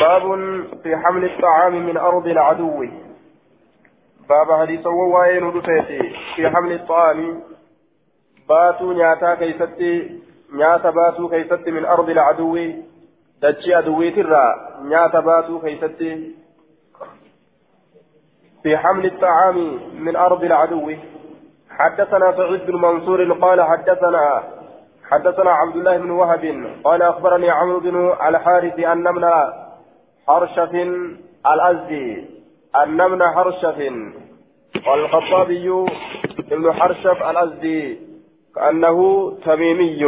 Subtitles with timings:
[0.00, 0.22] باب
[0.82, 2.86] في حمل الطعام من أرض العدو.
[4.28, 7.40] باب حديث وواين ودفيتي في حمل الطعام
[8.48, 10.20] باتوا نياتا كيستي
[10.52, 12.58] نياتا باتوا كيستي من أرض العدو.
[13.42, 16.34] دجي أدوي ترى نياتا باتوا كيستي.
[18.62, 20.92] في حمل الطعام من أرض العدو.
[21.70, 24.42] حدثنا سعيد بن منصور قال حدثنا
[25.10, 26.44] حدثنا عبد الله بن وهب
[26.84, 29.24] قال أخبرني عمرو بن الحارث أن من
[30.26, 30.74] حرشف
[31.46, 32.24] الأزدي
[32.76, 33.78] أن من حرشف
[34.86, 35.84] والخطابي
[36.52, 37.98] ابن حرشف الأزدي
[38.54, 40.02] كأنه تميمي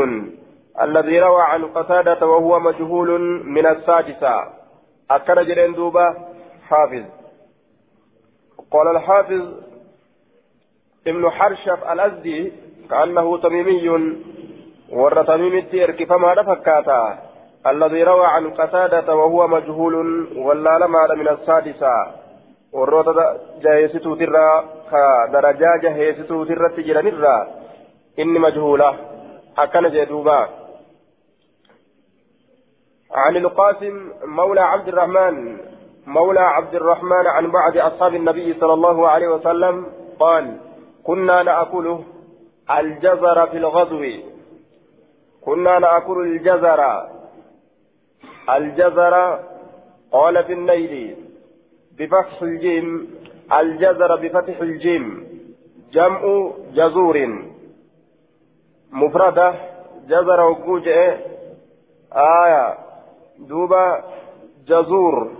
[0.83, 4.35] الذي روى عن قتادة وهو مجهول من السادسة.
[5.11, 6.15] أكد جرين دوبة
[6.69, 7.05] حافظ.
[8.71, 9.43] قال الحافظ
[11.07, 12.53] ابن حرشف الأزدي
[12.91, 13.89] كأنه تميمي
[14.93, 17.32] ور تميمتي اركفما فكاتا
[17.67, 19.95] الذي روى عن قتادة وهو مجهول
[20.37, 22.23] ولا لما من السادسة.
[22.73, 23.25] warroota
[23.63, 27.47] jaheessituutirraa ka darajaa jaheessituutirratti jiranirraa
[28.17, 28.89] inni majhuula
[29.57, 30.49] akkana jee duuba
[33.13, 35.59] عن القاسم مولى عبد الرحمن
[36.07, 39.87] مولى عبد الرحمن عن بعض أصحاب النبي صلى الله عليه وسلم
[40.21, 40.57] قال
[41.05, 41.99] كنا نأكل
[42.71, 44.05] الجزر في الغزو.
[45.45, 46.81] كنا نأكل الجزر.
[48.51, 49.39] الجزر
[50.13, 51.17] قال في النيل
[51.99, 53.11] بفتح الجيم
[53.53, 55.33] الجزر بفتح الجيم
[55.93, 57.17] جمع جزور.
[58.93, 59.55] مفردة
[60.09, 60.89] جزر وقوج
[62.13, 62.79] آية
[63.39, 64.05] دوبا
[64.67, 65.33] جزور.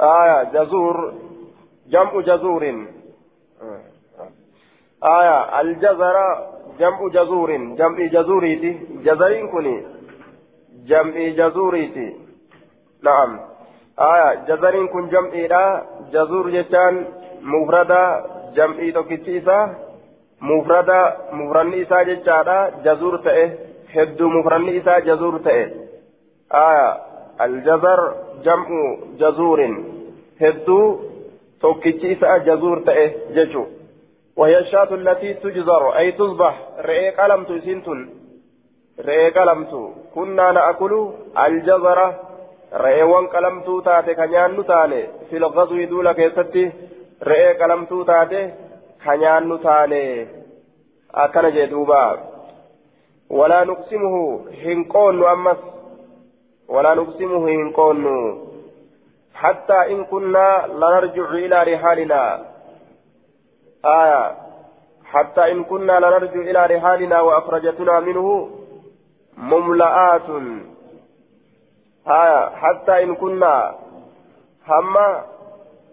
[0.00, 1.14] آية جزور
[1.86, 2.62] جمع جزور.
[5.04, 6.16] آية الجزر
[6.78, 7.56] جمع جزور.
[7.56, 8.72] جمع جزوريتي
[9.04, 9.82] جزرين كني
[10.86, 12.16] جمع جزوريتي
[13.02, 13.40] نعم
[14.00, 17.04] آية جزرين كن جمعيرا جزور جتان
[17.42, 18.24] مفردة
[18.56, 19.74] جمعي توكيتيسا
[20.40, 23.50] مفردة مفرني إسا جتادا جزور تأه
[23.94, 25.70] هدو مفرني إسا جزور تأه
[26.52, 26.88] آية
[27.40, 28.68] الجزر جمع
[29.18, 29.60] جزور
[30.40, 31.00] هدو
[31.60, 33.66] توكيتيسا جزور تأه ججو
[34.36, 38.08] وهي الشاة التي تجزر أي تصبح رئي قلمت سنتن
[39.00, 39.72] رئي قلمت
[40.14, 41.12] كنا نأكل
[41.46, 42.08] الجزرة
[44.64, 45.00] taane
[45.30, 46.62] fil ghazwi duula keessatti
[47.30, 48.40] re'ee qalamtuu taate
[49.04, 50.00] ka nyaannu taane
[51.24, 52.00] akkana jee duuba
[53.38, 54.22] walaa nuqsimuhu
[54.62, 55.60] hin qoonnu ammas
[56.68, 58.16] walaa nuqsimuhu hin qoonnu
[59.42, 62.46] حتى إن كنا لنرجع إلى رحالنا
[63.84, 64.36] آية
[65.04, 68.50] حتى إن كنا لنرجع إلى رحالنا وأخرجتنا منه
[69.36, 70.28] مملآت
[72.06, 73.74] آية حتى إن كنا
[74.68, 75.24] هما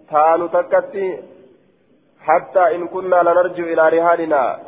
[0.09, 1.23] تانو تكتي
[2.21, 4.59] حتى إن كنا لنرجع إلى رهاننا.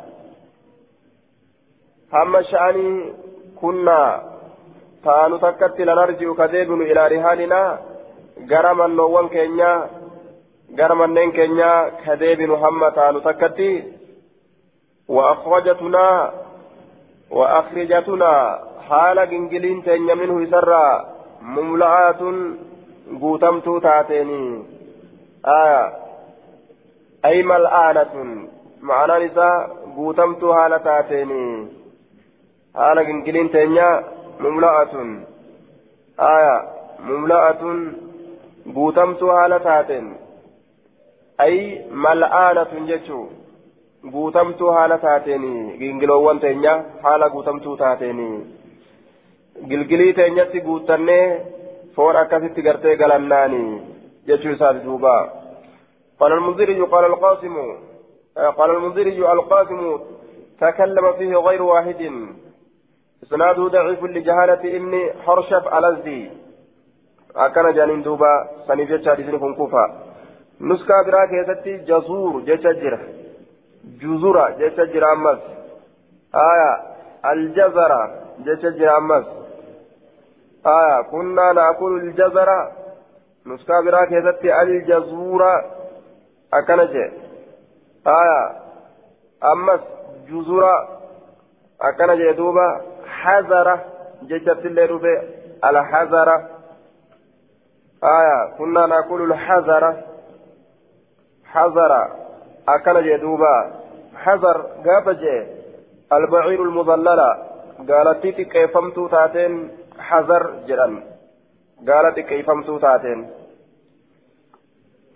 [2.12, 3.12] هما شأني
[3.60, 4.22] كنا
[5.04, 7.78] تانو تكتي لنرجع كذيبن إلى رهاننا.
[8.50, 9.90] غرما نوان كينيا
[10.78, 13.92] غرما نين كينيا كذيبن هما تانو تكتي.
[15.08, 16.32] وأخرجتنا
[17.32, 20.86] وأخرجتنا حال جنجلين تنيا منه سرا
[21.42, 22.22] مملعات
[23.20, 24.64] قوتمتو تاتيني.
[25.46, 25.92] آية.
[27.24, 28.14] أي ملآنة
[28.82, 31.68] معنى نساء قوتمتو هالة تاتيني.
[32.76, 34.04] هالة قنقلين تنيا
[34.40, 34.94] مملعة
[36.20, 36.56] آية.
[37.08, 37.62] مملعة
[38.74, 40.16] قوتمتو هالة تاتين.
[41.40, 43.26] أي ملآنة جتشو.
[44.10, 48.46] Guutamtuu haala taateeni gingilowwan teenya haala guutamtuu taateeni
[49.68, 51.26] gilgilii teenyatti guuttannee
[51.96, 53.62] foon akkasitti gartee galannaani
[54.26, 55.14] jechuu isaati duuba
[56.20, 57.56] قال المنذري قال القاسم
[58.58, 59.98] قال المنذري القاسم
[60.60, 62.00] تكلم فيه غير واحد
[63.22, 64.92] إسناده ضعيف لجهالة ابن
[65.24, 66.30] حرشف الأزدي
[67.36, 68.32] أكن جانين دوبا
[68.66, 69.84] سنجد شادسين كن كوفا
[70.60, 72.94] نسكا براك يستي جزور جشجر
[73.84, 75.38] جزورة جشجر أمس
[76.34, 76.80] آية
[77.32, 79.24] الجزرة جشجر أمس
[80.66, 82.48] آية كنا نأكل الجزر
[83.46, 85.42] نسكا براك يزتي الجزور
[86.54, 87.10] أكنجي
[88.06, 88.62] آية
[89.52, 89.80] أمس
[90.28, 90.64] جزر
[91.82, 93.84] أكنجي دوبا حذرة
[94.22, 95.22] جشت اللي ربي
[95.64, 96.48] الحذرة
[98.04, 100.02] آية كنا نأكل الحذرة
[101.44, 102.22] حذرة
[102.68, 103.72] أكنجي دوبا
[104.14, 105.46] حذر قابجي
[106.12, 107.36] البعير المضللة
[107.88, 111.02] قالت تيتي كيفمتو تاتين حذر جرم
[111.88, 112.50] قالت كيف
[112.82, 113.30] تاتين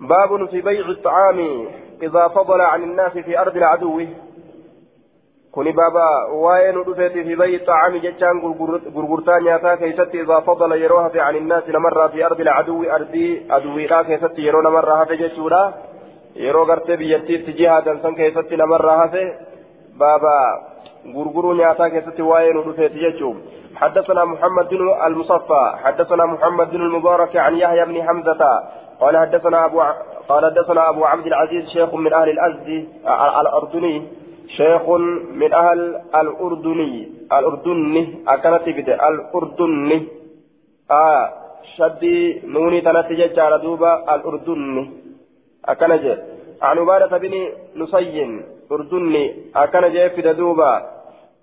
[0.00, 1.68] باب في بيع الطعام
[2.02, 4.00] إذا فضل عن الناس في أرض العدو
[5.56, 8.40] baaba waa'ee nu dhufeeti fi bayyi xaacami jechaan
[8.94, 14.04] gurgurtaa nyaataa keessatti idaa fadala yeroo hafe an innaasi namarraa fi ardi lcaduwi ardii aduwiidhaa
[14.04, 15.62] keessatti yeroo namarraa hafe jechuudha
[16.44, 19.22] yeroo gartee biyyattiitti jihaadan san keessatti namarraa hafe
[19.98, 20.32] baaba
[21.14, 23.38] gurguruu nyaataa keessatti waa'ee nu dhufeeti jechuun.
[23.76, 28.42] حدثنا محمد بن المصفى حدثنا محمد بن المبارك عن يحيى بن حمزة
[29.00, 29.80] قال حدثنا أبو
[30.28, 32.88] قال حدثنا أبو عبد العزيز شيخ من أهل الأزد
[33.40, 34.02] الأردني
[34.56, 34.88] شيخ
[35.40, 40.08] من أهل الأردني الأردني أكنت بدا الأردني
[40.90, 41.32] آه
[41.76, 45.05] شدي نوني تنتج جار دوبا الأردني
[45.68, 46.18] أكنج
[46.62, 47.34] عن عبادة بن
[47.76, 48.42] نصي
[48.72, 49.24] أردني
[49.56, 50.72] أكنج في دوبا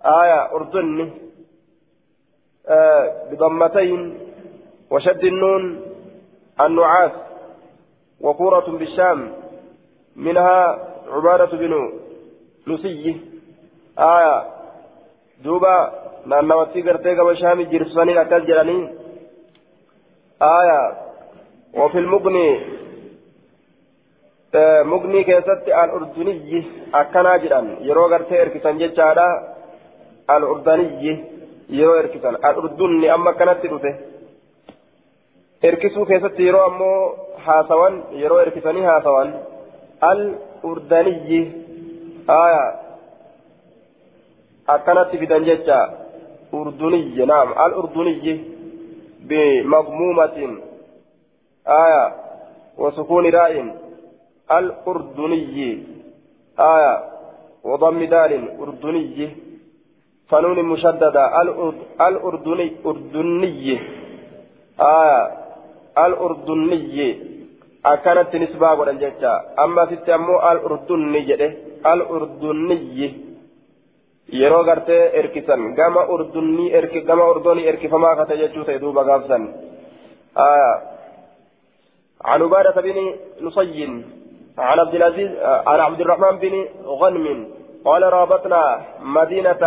[0.05, 1.11] آية أردني
[2.67, 4.19] آه بضمتين
[4.91, 5.81] وشد النون
[6.61, 7.11] النعاس
[8.21, 9.33] وقورة بالشام
[10.15, 11.73] منها عبادة بن
[12.67, 13.21] نسي
[13.99, 14.45] آية
[15.43, 18.83] دوبا نانواتي قرتي قبل شامي جرسانين أكل جرانين
[20.41, 20.81] آية
[21.73, 22.49] وفي المغني
[24.55, 26.63] آه مغني كيست الأردني
[26.93, 29.27] أكنا جران يرو قرتي إركسان جيتشارا
[30.35, 31.23] الأردني
[31.69, 33.93] يرو إركسان الأردني أما كانت تروته
[35.65, 36.91] إركسو كيست يرو أمو
[37.45, 39.29] هاسوان يرو إركساني هاسوان
[40.11, 41.39] الأردني
[42.29, 42.65] آية
[44.69, 45.79] أكنت في دنجتة
[46.53, 48.43] أردني نعم الأردني
[49.27, 50.37] بمضمومة
[51.67, 52.05] آية
[52.77, 53.53] وسكون راء
[54.51, 55.83] الأردني.
[56.59, 56.95] آية.
[57.63, 59.29] وضم دال أردني.
[60.29, 61.41] فنون مشددة.
[62.07, 63.79] الأردني أردني.
[64.79, 65.21] آية.
[66.05, 67.17] الأردني.
[67.85, 69.31] أكانت نسبة ودنجتة
[69.63, 70.15] أما ستة
[70.51, 71.73] الأردني جده.
[71.83, 73.07] al-urduniyyi
[74.39, 79.43] yeroo gartee erkisan gama urdunnii erki gama urdoonii erkifamaa kate jechuu ta'e duuba gaafsan
[82.23, 82.97] عن عبادة بن
[83.41, 83.79] نصي.
[84.57, 85.31] عن عبد العزيز
[85.67, 87.47] عن عبد الرحمن بن غنم
[87.85, 89.63] قال رابطنا مدينة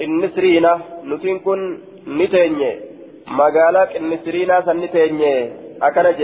[0.00, 0.66] النسرين
[1.04, 2.80] نتين كن نتيني
[3.26, 5.52] مقالك النسرين سنتيني
[5.82, 6.20] أكنج.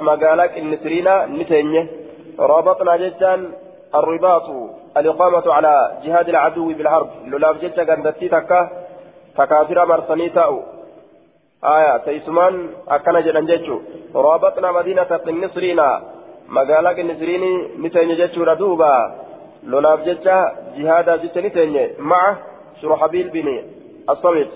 [0.00, 1.08] مقالك النسرين
[1.38, 1.88] نتيني
[2.38, 3.52] رابطنا جدا
[3.94, 4.46] الرباط
[4.96, 5.74] الإقامة على
[6.04, 7.08] جهاد العدو بالحرب.
[7.26, 8.60] لولاف جتة قندتي تكا
[9.36, 10.62] تكاثر مرسني تاو.
[11.64, 13.80] آية تيسمان أكنا جدن جتشو
[14.14, 15.10] رابطنا مدينة
[16.48, 19.14] magaalaa qinnisiriinii ni teenye jechuudha duuba.
[19.66, 21.90] Lolaaf jecha jihaadaa jecha ni teenye.
[21.98, 22.36] Maca
[22.80, 23.56] shurahabiil bini
[24.06, 24.50] assamit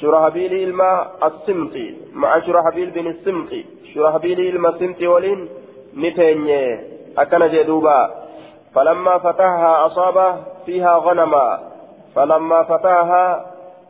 [0.00, 1.98] shurahabiilii ilma assimti.
[2.14, 3.66] Maca shurahabiil bini simti.
[3.92, 5.48] Shurahabiilii ilma simti waliin
[5.94, 6.80] ni teenye
[7.16, 8.10] akkana jee duuba.
[8.74, 11.58] Falammaa fatahahaa asaaba fiihaa ganamaa
[12.14, 13.44] falammaa fatahahaa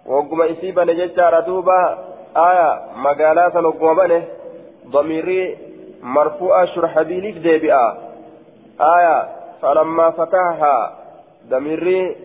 [0.06, 1.98] wagguma isii bane jechaadha duuba.
[2.34, 4.22] Aya magaalaa san wagguma bane.
[4.92, 5.67] Damiirii
[6.02, 7.98] مرفوعة شرحبيلي في ديبئة.
[8.80, 9.28] آية
[9.62, 10.92] فلما فتحها
[11.50, 12.16] ضميري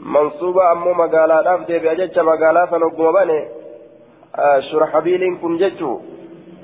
[0.00, 3.44] منصوبة أمو مقالا داف ديبئة جج مقالا سنقم بنه
[4.38, 6.00] آه شرحبيل كن ججو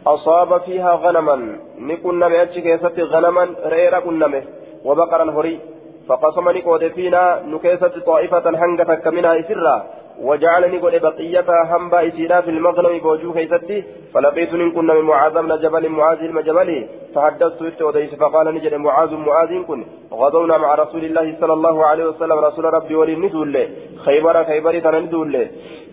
[0.07, 1.59] أصاب فيها غنما.
[1.79, 4.43] نكون نمي أتشكي غنما ريرا كن نمي
[4.85, 5.61] وبقرا هري
[6.09, 9.87] فقسمني قود فينا نكيسة طائفة هنجة كمنها إسرا
[10.23, 13.85] وجعلني قد بقيتها هنبا إسيرا في المغنم بوجوه كيستي.
[14.15, 19.85] فلقيتني كنا من معاذ بن جبل معاذ المجبلي فحدثت إفتوديس فقال نجد معاذ معاذ كن.
[20.13, 23.69] غدونا مع رسول الله صلى الله عليه وسلم رسول ربي ولي
[24.05, 25.35] خيبر خيبر تندول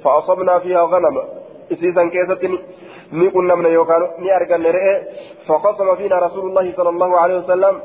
[0.03, 1.15] فأصبنا فيها غنم.
[1.71, 2.59] إسيسا كيستي
[3.11, 4.93] ni qunnamne yookaan ni arganne re'e
[5.47, 7.75] faqasama fiina rasuulullahi sala allahu alehi wasalam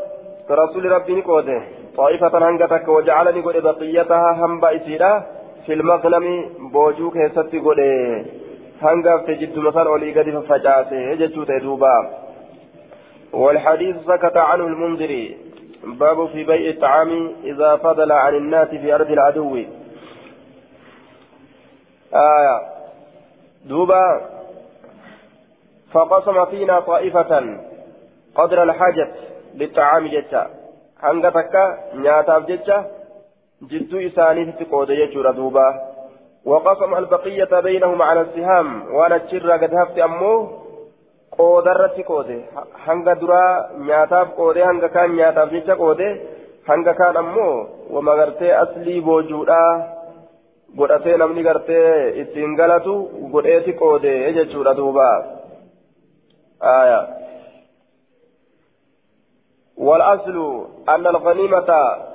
[0.51, 1.63] رسول ربي نقوده
[1.97, 5.13] طائفة هنگتك وجعلني قد بقيتها هنبا إسيرا
[5.69, 7.81] المغنم بوجوك هستي قد
[8.83, 11.97] هنگف تجد مثلا أولي قد ففجاته يجتو تدوبا
[13.33, 15.37] والحديث سكت عنه المنذري
[15.85, 19.57] باب في بيع الطعام إذا فضل عن الناس في أرض العدو
[22.15, 22.57] آية
[23.65, 24.21] دوبا
[25.93, 27.61] فقسم فينا طائفة
[28.35, 29.09] قدر الحاجة
[29.55, 30.61] للطعام جتا
[31.01, 31.63] hanga takka
[31.97, 32.45] nyaataaf
[33.69, 35.67] jidduu isaaniitti qoode jechuudha duuba
[36.45, 38.95] وقسم البقية بينهم على السهام.
[38.95, 40.49] وأنا تشرى قد هفت أمو
[41.39, 42.41] قودرت قودة.
[42.87, 46.17] هنگا درا نياتاف قودة هنگا كان نياتاف جيشا قودة.
[46.69, 50.01] هنگا كان أمو وما غرتي أصلي بوجودا
[50.79, 52.93] godhatee namni gartee ittiin galatu
[53.33, 55.11] godheeti qoode jechuudha duuba
[59.77, 61.71] والأصل أن الغنيمة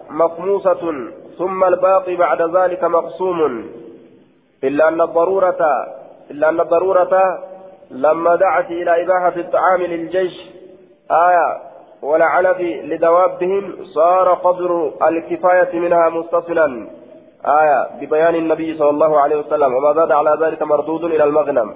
[0.09, 3.65] مخموسة ثم الباقي بعد ذلك مقسوم.
[4.63, 5.61] إلا أن الضرورة
[6.31, 7.39] إلا أن الضرورة
[7.91, 10.49] لما دعت إلى إباحة الطعام للجيش
[11.11, 11.57] آية
[12.01, 16.87] ولعلف لدوابهم صار قدر الكفاية منها متصلا
[17.45, 21.73] آية ببيان النبي صلى الله عليه وسلم وما زاد على ذلك مردود إلى المغنم.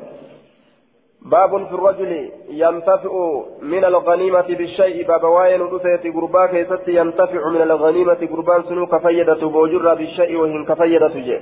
[1.21, 8.27] باب في الرجل ينتفع من الغنيمة بالشيء باب واين رفيت قربا كيست ينتفع من الغنيمة
[8.31, 11.39] قربان سنو كفيدة بوجر بالشيء وهن كفيدة جي.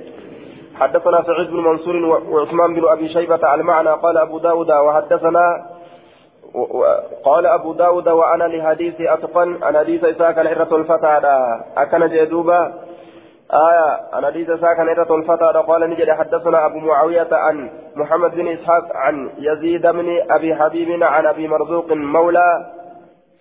[0.74, 1.96] حدثنا سعيد بن منصور
[2.30, 5.66] وعثمان بن أبي شيبة المعنى قال أبو داود وحدثنا
[7.24, 11.20] قال أبو داود وأنا لحديث أتقن أنا حديث إساك العرة الفتى
[11.76, 12.74] أكن جدوبا
[13.52, 18.96] آية أنا حديث إساك العرة الفتى قال نجد حدثنا أبو معاوية عن محمد بن إسحاق
[18.96, 22.72] عن يزيد بن أبي حبيب عن أبي مرزوق مولى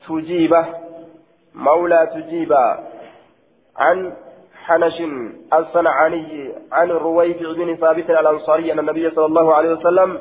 [0.10, 0.66] تجيبة
[1.56, 2.78] مولى تجيبة
[3.78, 4.14] عن
[4.66, 4.94] حنش
[5.54, 10.20] الصنعاني عن الرويبع بن ثابت الأنصاري أن النبي صلى الله عليه وسلم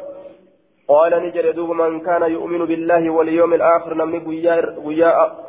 [0.89, 4.57] قال نجر دوب من كان يؤمن بالله واليوم الآخر نمني قيا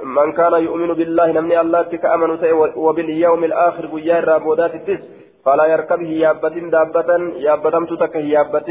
[0.04, 2.30] من كان يؤمن بالله نمني الله تك أمن
[2.76, 5.04] وباليوم الآخر قيا رابودات التس
[5.46, 7.10] فلا يركب هيابة دابة
[7.48, 8.70] يابة تتك هيابة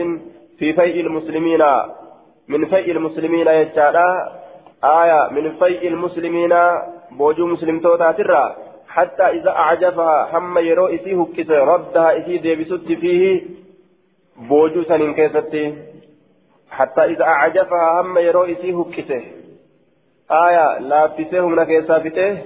[0.59, 1.63] في فيء المسلمين.
[2.49, 3.97] من فيء المسلمين يجعل
[4.85, 5.21] آية.
[5.37, 6.55] من فيء المسلمين
[7.19, 8.57] بوجو مسلم توتا ترى.
[8.89, 13.43] حتى إذا أعجبها هم يرو إسيه كسر ردها إسيه ديبسوت فيه
[14.49, 15.65] بوجو سنين كيستي.
[16.79, 19.25] حتى إذا أعجبها هم يرو إسيه كسر
[20.31, 22.39] آية لا بسهم نكيسا فته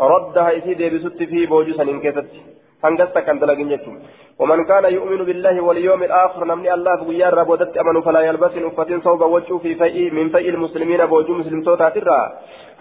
[0.00, 2.40] ردها إسيه ديبسوت فيه بوجو سنين كيستي
[2.84, 3.80] هنجست كان دلقين
[4.38, 9.22] ومن كان يؤمن بالله واليوم الآخر نمني الله بغيار ربودت أمن فلا يلبس أفتين صوب
[9.22, 12.20] وجهه في فئي من فئي المسلمين بوجو مسلم توتا ترى.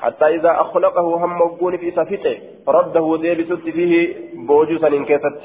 [0.01, 4.15] حتى إذا أخلقه هم موجون في سفته رده ديبست فيه
[4.47, 5.37] بوجو سنين كيست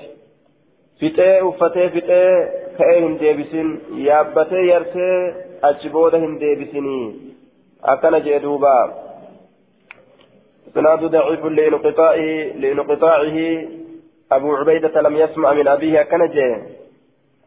[1.01, 2.23] فتة وفتة فتة
[2.79, 3.19] كأين
[5.65, 7.17] يابتة يرتة أجبودهم ديبسيني
[7.85, 8.95] أكن جدوبا
[10.75, 13.65] سناد ضعيف لانقطاعه لانقطاعه
[14.33, 16.67] أبو عبيدة لم يسمع من أبيه أكن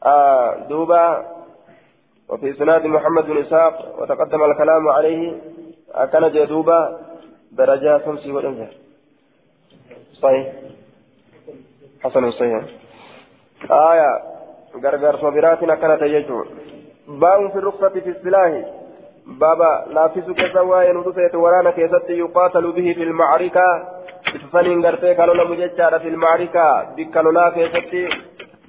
[0.05, 1.25] آه دوبا
[2.29, 5.33] وفي سناد محمد بن إسحاق وتقدم الكلام عليه
[5.91, 6.99] أكن جدوبا
[7.51, 8.67] درجة خمسة والأنزل
[10.13, 10.53] صحيح
[12.03, 12.63] حسن صحيح
[13.71, 14.23] آية
[14.83, 16.45] غرغر صبرات أكنت يجوع
[17.19, 18.65] باب في الرخصة في السلاح.
[19.27, 23.83] بابا لا في سكة ينودفت ورانا كيست يقاتل به في المعركة.
[24.33, 26.95] بتفنين غرتي قالوا له مججارة في المعركة.
[26.97, 27.93] بكالولا كيست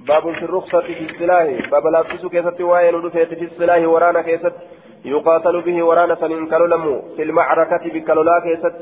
[0.09, 1.71] باب في الرخصة في السلاح.
[1.71, 4.53] بابا لا في سكة وينودفت في السلاح ورانا كيست
[5.05, 8.77] يقاتل به ورانا سنين كالولم في المعركة بكالولا كيست.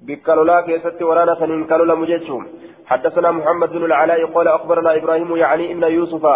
[0.00, 2.46] بكالولا كيست ورانا سنين كالولم جيتهم
[2.86, 6.26] حدثنا محمد بن العلاء قال أخبرنا إبراهيم يعني إن يوسف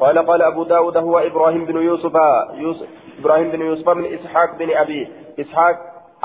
[0.00, 2.12] قال قال أبو داود هو إبراهيم بن يوسف,
[2.54, 2.86] يوسف
[3.20, 5.08] إبراهيم بن يوسف بن إسحاق بن أبي
[5.40, 5.76] إسحاق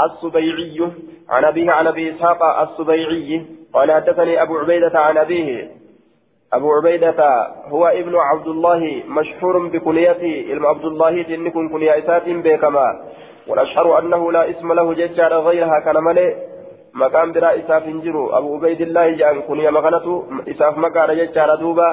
[0.05, 0.91] السبيعي
[1.29, 5.71] عن أبيه عن أبي إسحاق السبيعي قال حدثني أبو عبيدة عن أبيه.
[6.53, 13.01] أبو عبيدة هو ابن عبد الله مشهور بكنيته علم عبد الله جنكم كنيا إسات بكما
[13.47, 16.52] والأشهر أنه لا اسم له ججار غيرها كان ملئ
[16.93, 20.13] مقام برا إساف انجرو أبو عبيد الله جان كنيا مغنته
[20.51, 21.89] إساف مقام ججار دوبا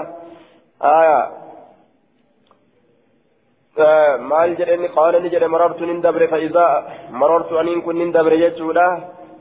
[0.82, 1.20] آية
[5.22, 6.74] ni jedhe marartu nin dabre fa idaa
[7.20, 8.86] marartu aniin kun nin dabre jechuudha.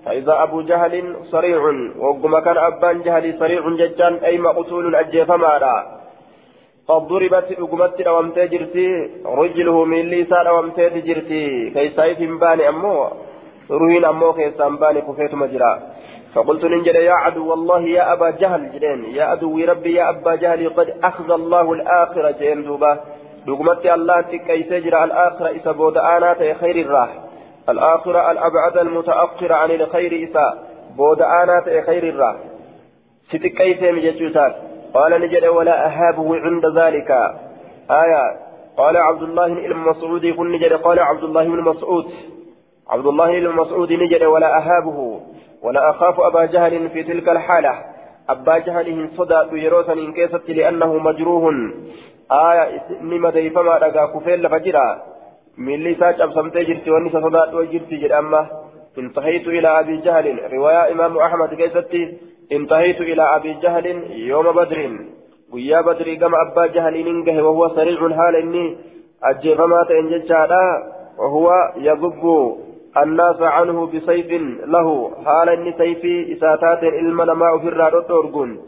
[0.06, 1.62] فإذا أبو جهل صريع
[1.98, 6.00] وقم كان أبان جهل صريع ججان أي مقتول أجيف مالا
[6.88, 8.88] قد ضربت أقمت دوامتي جرتي
[9.26, 12.96] رجله من ليسا دوامتي جرتي كي سيف باني أمو
[13.72, 15.80] روين أمو كيسان باني كفيت مجرى
[16.36, 19.06] فقلت ننجد يا عدو والله يا أبا جهل جدين.
[19.16, 23.00] يا عدو ربي يا أبا جهل قد أخذ الله الآخرة جين دوبا.
[23.48, 27.10] دقمت الله تكي سجر الآخرة إسا بود آنات خير الراح.
[27.70, 30.58] الآخرة الأبعد المتأخر عن الخير إساء
[30.98, 32.38] بود آنات خير الرا
[33.30, 34.56] ستكيف مجتوسات
[34.94, 37.12] قال نجد ولا أهابه عند ذلك.
[37.92, 38.24] آية.
[38.78, 42.06] قال عبد الله بن مسعود يقول نجد قال عبد الله بن مسعود.
[42.90, 45.22] عبد الله بن مسعود نجد ولا أهابه
[45.64, 47.74] ولا أخاف أبا جهل في تلك الحالة.
[48.30, 51.54] أبا جهل صدى يروسا إن كيست لأنه مجروح.
[52.32, 55.02] آية نما ديفما لقى كفيل فجرا.
[55.92, 58.48] isaa cabsamtee jirti wanni isa sodaadhoo jirti jedhe amma
[58.98, 60.54] انتهيت إلى أبي جهل.
[60.54, 62.18] رواية إمام أحمد كيستي
[62.52, 64.80] انتهيت إلى أبي جهل يوم بدر.
[65.54, 68.78] ويا بدر كما أبا جهل ننجه وهو سريع الحال إني
[69.24, 70.32] أجيب ما تنجج
[71.20, 72.24] وهو يضب
[72.98, 74.32] الناس عنه بسيف
[74.66, 78.60] له حال إني سيفي إساتات إلما ما أفراد أرجون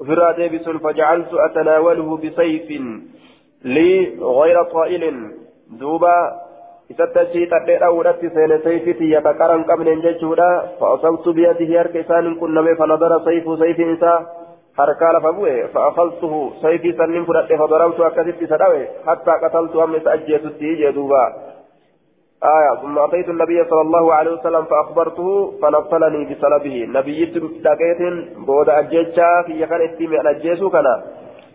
[0.00, 2.82] أفراد ديبس فجعلت أتناوله بسيف
[3.64, 5.30] لي غير طائل
[5.70, 6.18] دوبا
[8.64, 10.48] sayfiti yakka qaran qabneen jechuudha
[10.80, 14.24] fa'asabtu biyadihi harka isaanin qunname fanadara sayfu sayfiin isaa
[14.78, 20.10] harkaa lafa bu'e fa'akaltuhu sayfii sannin fudhadhe fadarabtu akkasitti isa dhawe hattaa qataltu amma isa
[20.16, 21.22] ajjeesutti jee duuba
[22.44, 26.86] آية ثم أتيت النبي صلى الله عليه وسلم فأخبرته فنفلني بسلبه.
[26.88, 27.24] نبي
[27.64, 28.00] دقيت
[28.36, 30.84] بود أجيتشا في يكن استيمي الأجيسو كان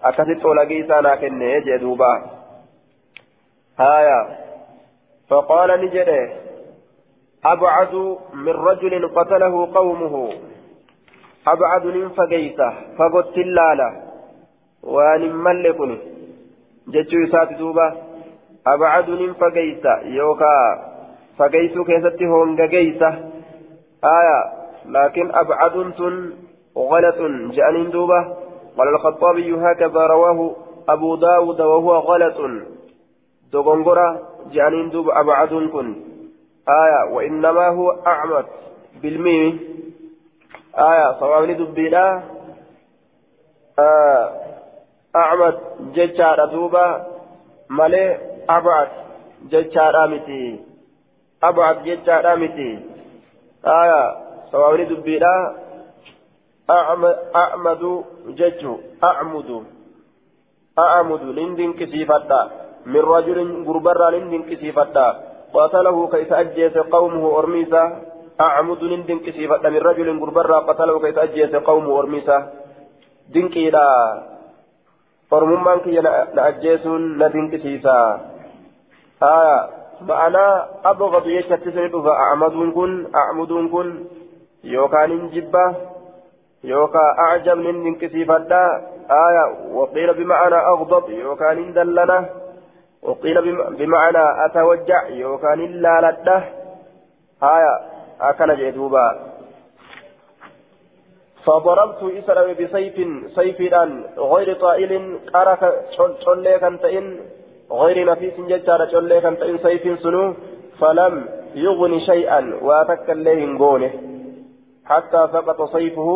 [0.03, 2.21] أكثت ولقي سانا كنه جدوبا
[3.79, 4.27] آية.
[5.29, 6.29] فقال نجده
[7.45, 10.29] أبعد من رجل قتله قومه.
[11.47, 13.89] أبعد من فقيته فقلت اللالة
[14.83, 15.97] وأن ملكني.
[16.87, 18.12] جتشو يسات دوبا.
[18.67, 20.93] أبعد من فقيته يوكا
[21.37, 22.65] فقيت كيستي هونغا
[24.03, 24.39] آية
[24.85, 26.33] لكن أبعد تن
[26.77, 27.17] غلط
[27.55, 28.37] جانين دوبا
[28.77, 30.55] قال الخطابي هكذا رواه
[30.89, 32.37] أبو داود وهو غلط
[33.53, 35.95] دغنغرة جانين دوب أبعد كن
[36.69, 38.45] آية وإنما هو أعمد
[39.01, 39.59] بالميم
[40.77, 42.21] آية صواب دبيلا
[43.79, 44.31] آه
[45.15, 45.59] أعمد
[45.93, 47.05] ججار دوبا
[47.69, 48.89] مالي أبعد
[49.51, 50.59] ججار متي
[51.43, 52.79] أبعد ججار متي
[53.65, 54.03] آية
[54.51, 55.55] صواب دبيلا
[56.69, 57.83] أعمد
[58.39, 58.73] ججو
[59.03, 59.49] أعمد
[60.79, 62.41] أعمد لندن كسيفتا
[62.85, 65.07] من رجل غربرا لندن كسيفتا
[65.53, 67.83] قتله كيس أجيس قومه أرميسا
[68.41, 72.37] أعمد لندن كسيفتا من رجل غربرا قتله كيس أجيس قومه أرميسا
[73.33, 73.87] دنكي لا
[75.31, 75.99] فرممان كي
[76.37, 77.97] نأجيسون ندنكسيسا
[79.23, 79.69] آية
[80.01, 84.05] معنى أبغض يشتسنت فأعمدون كن أعمدون كن
[84.63, 85.75] يوكان جبة
[86.63, 88.63] يوكا أعجب من كسيفتا
[89.09, 92.29] آية وقيل بمعنى أغضب يوكان دلنا
[93.01, 93.37] وقيل
[93.79, 96.43] بمعنى أتوجع يوكان إلا لده
[97.43, 97.79] هايا
[98.21, 99.33] أكن جدوبا
[101.45, 102.95] فضربت إسرا بسيف
[103.35, 103.83] سيفا
[104.17, 105.61] غير طائل أرك
[106.25, 107.19] شلي كنتئن
[107.81, 110.33] غير نفيس ججار شلي كنتئن سيف سنو
[110.79, 113.91] فلم يغني شيئا وأتك الليل قونه
[114.85, 116.09] حتى سقط سيفه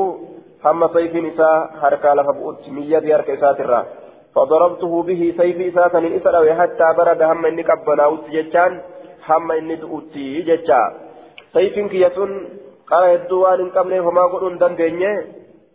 [0.66, 3.86] هم سيف نساء حركة لفبؤت مية حركة ساترة
[4.36, 8.82] فضربته به سيف إساسا إسرائيل حتى برد هم إني قبنا جتان
[9.30, 10.82] هم إني دؤتي جتا
[11.54, 12.32] سيف كيسون
[12.92, 15.14] قال الدوان إن قبله فما قلون دندنية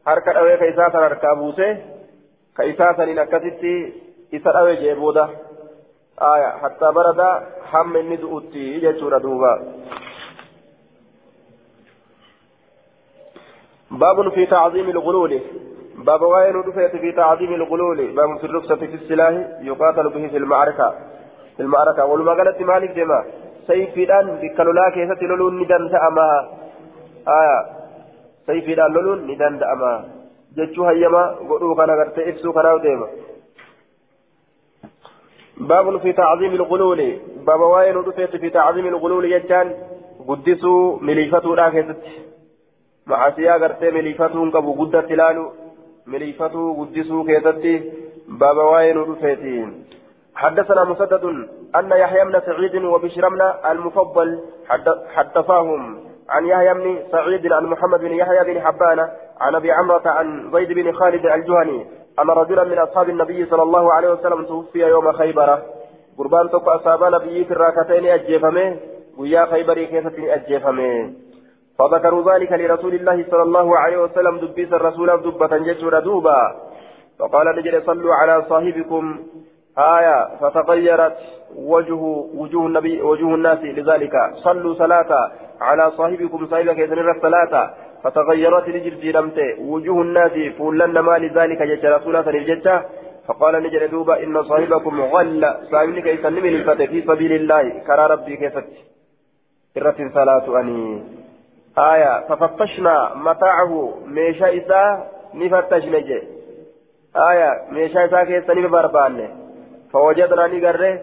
[0.04, 1.66] harka dhawee ka isaa san harkaa buuse
[2.54, 3.22] ka isaa saniin
[6.62, 7.28] hattaa barada
[7.72, 9.52] hamma inni du'utti jechuudha duuba
[13.92, 15.40] باب في تعظيم الغلول.
[15.96, 17.98] باب وين رفعت في تعظيم الغلول.
[18.16, 20.94] باب في الرخصة في السلاح يقاتل به في المعركة.
[21.56, 22.02] في المعركة.
[22.02, 23.24] قالت مالك جماعة
[23.66, 26.28] سيفيدان بكالولا كيسة لولون ندان تأما
[27.28, 27.58] آية
[28.46, 29.92] سيفيدان لولون ندان تأما
[30.56, 33.06] جتشو هيما قلوا كان قرت إفسو وديما
[35.56, 37.18] باب في تعظيم الغلول.
[37.46, 39.74] باب وين رفعت في تعظيم الغلول يجان.
[40.28, 42.04] قدسوا مليفتو لا كيست.
[43.06, 45.52] معاسيا قرت مليفتو قبو قدت لالو
[46.06, 47.92] مليفتو قدسوا كيتتي
[48.28, 49.84] باب واين رفيتين
[50.34, 51.24] حدثنا مسدد
[51.76, 54.40] أن يحيى بن سعيد وبشر بن المفضل
[55.14, 56.12] حدثاهم.
[56.30, 58.98] عن يحيى بن سعيد عن محمد بن يحيى بن حبان
[59.40, 61.86] عن أبي عمرة عن زيد بن خالد الجهني
[62.18, 65.58] أن رجلا من أصحاب النبي صلى الله عليه وسلم توفي يوم خيبر.
[66.18, 68.76] قربان توك أصحاب في الراكتين أجيفمه
[69.18, 71.12] ويا خيبري كيف أجيفمه.
[71.78, 76.40] فذكروا ذلك لرسول الله صلى الله عليه وسلم دبيس الرسول دبة جسر دوبا.
[77.18, 79.18] فقال نجل صلوا على صاحبكم.
[79.78, 81.16] آية فتغيرت
[81.56, 82.02] وجه
[82.34, 84.12] وجوه النبي وجوه الناس لذلك.
[84.34, 87.74] صلوا صلاة على صاحبكم صاحبك يسنر الصلاة.
[88.02, 92.82] فتغيرت لجل لمت وجوه الناس فولن ما لذلك جت رسول الله
[93.26, 95.54] فقال نجل دوبا إن صاحبكم غل.
[95.70, 98.64] صاحبك يسلم الفتى في سبيل الله؟ كرى ربي كيفت
[99.78, 101.02] إرة صلاة أني.
[101.78, 102.20] آية.
[102.28, 104.82] ففتشنا متاعه ميشا إسا
[105.34, 106.22] نفتش نجي
[107.30, 107.50] آية.
[107.70, 109.28] ميشا إسا كيسا نبربان
[109.92, 111.00] فوجدنا نقره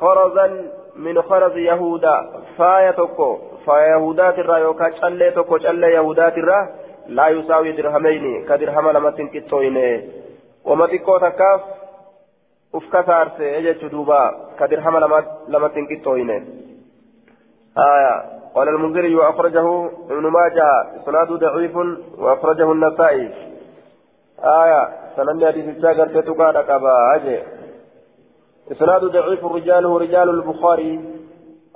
[0.00, 0.46] خرزا
[0.96, 2.16] من خرز يهودا.
[2.58, 2.98] فاية
[3.62, 6.68] تكو فيهودا ترى يوكا شلي تكو شلي يهودا ترى
[7.06, 9.76] لا يساوي درهمين كدرهم لما تنكتوين
[10.64, 11.60] وما تكو تكاف
[13.06, 14.20] saarse jechu duuba
[14.58, 15.00] ka dirhama
[15.48, 16.38] lama tinqixxooyne
[17.72, 18.14] آية
[18.54, 19.66] قال المنذري وأخرجه
[20.10, 21.76] ابن ماجه إسناد ضعيف
[22.18, 23.30] وأخرجه النسائي
[24.44, 27.38] آية سنن حديث الشاكر تتقال كبا أجي
[28.72, 31.00] إسناد ضعيف رجاله رجال البخاري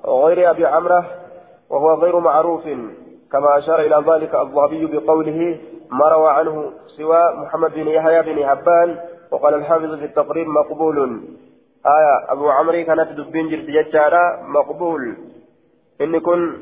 [0.04, 1.25] غير أبي عمره
[1.70, 2.62] وهو غير معروف
[3.32, 5.58] كما أشار إلى ذلك الذهبي بقوله
[5.90, 8.98] ما روى عنه سوى محمد بن يحيى بن حبان
[9.30, 11.20] وقال الحافظ في التقريب مقبول
[11.86, 15.16] آية أبو عمرو كانت دبين جرد جتارا مقبول
[16.00, 16.52] إن كن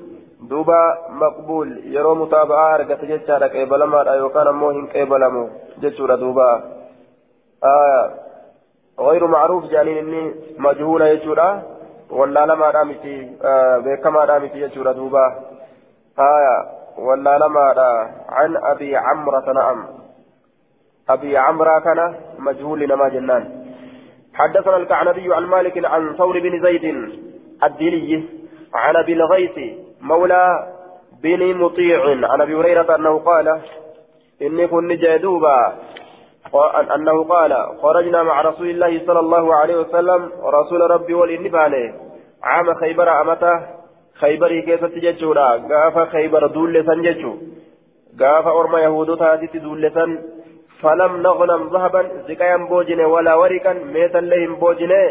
[0.40, 6.62] دوبا مقبول يرو متابعة أرقت جتارا قيبل ما يوكان موهن قيبل جتورا دوبا.
[7.64, 8.10] آية
[9.00, 11.62] غير معروف جانين إني مجهولة يجورا
[13.44, 15.27] آه بكما رامتي يجورا دوبا
[16.18, 16.57] آية
[16.98, 17.74] ولا لما
[18.29, 19.87] عن أبي عمرة نعم
[21.09, 23.64] أبي عمرة كان مجهول لما جنان
[24.35, 26.85] حدثنا الكعنبي عن مالك عن ثور بن زيد
[27.64, 28.24] الديلي
[28.74, 30.74] عن أبي الغيث مولى
[31.22, 32.00] بن مطيع
[32.31, 33.61] عن أبي هريرة أنه قال
[34.42, 35.72] إني كن جادوبا
[36.94, 41.94] أنه قال خرجنا مع رسول الله صلى الله عليه وسلم ورسول ربي والإنباني
[42.42, 43.60] عام خيبر أمته
[44.20, 47.32] خيبري كيف تججورا قاف خيبر دول سنججو
[48.20, 50.18] قاف أرمى يهود تاتي دول سن.
[50.82, 55.02] فلم نغنم ذهبا زكايا بوجنة ولا ورقا ميتا لهم بوجنة.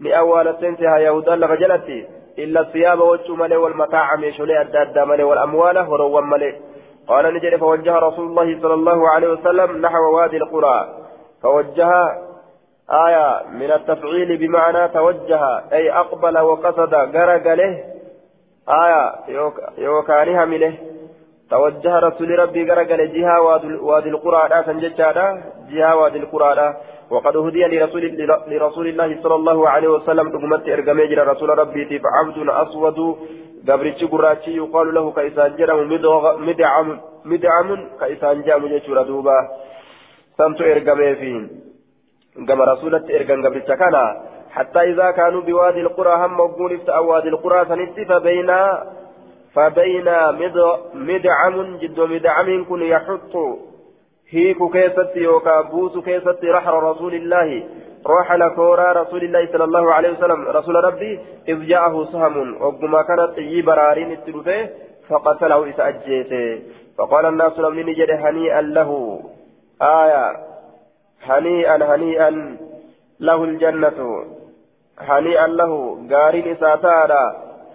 [0.00, 2.06] لأول تنتهى يهودا لغجلتي
[2.38, 2.98] إلا الثياب
[3.28, 6.67] ملي والمتاع ميشولي أدى ملي والأموال هروا ملي.
[7.08, 10.88] قال نجري فوجه رسول الله صلى الله عليه وسلم نحو وادي القرى.
[11.42, 11.90] فوجه
[13.06, 15.42] آية من التفعيل بمعنى توجه
[15.72, 17.84] أي أقبل وقصد غرق له.
[18.68, 19.12] آية
[19.78, 20.74] يوكانها منه
[21.50, 23.40] توجه رسول ربي غرق لجهة
[23.82, 26.74] وادي القرى لا سنججادا جهة وادي القرى
[27.10, 28.02] وقد هدي لرسول,
[28.48, 30.28] لرسول الله صلى الله عليه وسلم.
[30.28, 32.98] تقمت إرقامي رسول ربي تيف عبد أسود
[33.64, 35.86] gabrichi gurraachi yuqaalu lahu ka isaan jedhamu
[37.24, 39.36] midcamun ka isaan jedhamu jechuudha duuba
[40.36, 41.32] santu ergameefi
[42.46, 44.04] gama rasulatti ergan gabricha kana
[44.48, 48.50] حتى إذا كانوا بوادي القرى هم وقول افتأ وادي القرى سنتي فبين
[49.54, 50.08] فبين
[50.94, 53.34] مدعم جد مدعم كن يحط
[54.30, 57.62] هيك كيست يوكا بوس كيست رحل رسول الله
[58.07, 63.37] رحل كورا رسول الله صلى الله عليه وسلم رسول ربي إذ جاءه سهم وقما كانت
[63.37, 64.69] يبرارين التلفه
[65.09, 66.61] فقتله إسأجيته
[66.97, 69.19] فقال الناس لم نجد هنيئا له
[69.81, 70.25] آية
[71.23, 72.57] هنيئا هنيئا
[73.19, 73.99] له الجنة
[74.99, 75.71] هنيئا له
[76.11, 77.23] قارين إساتارا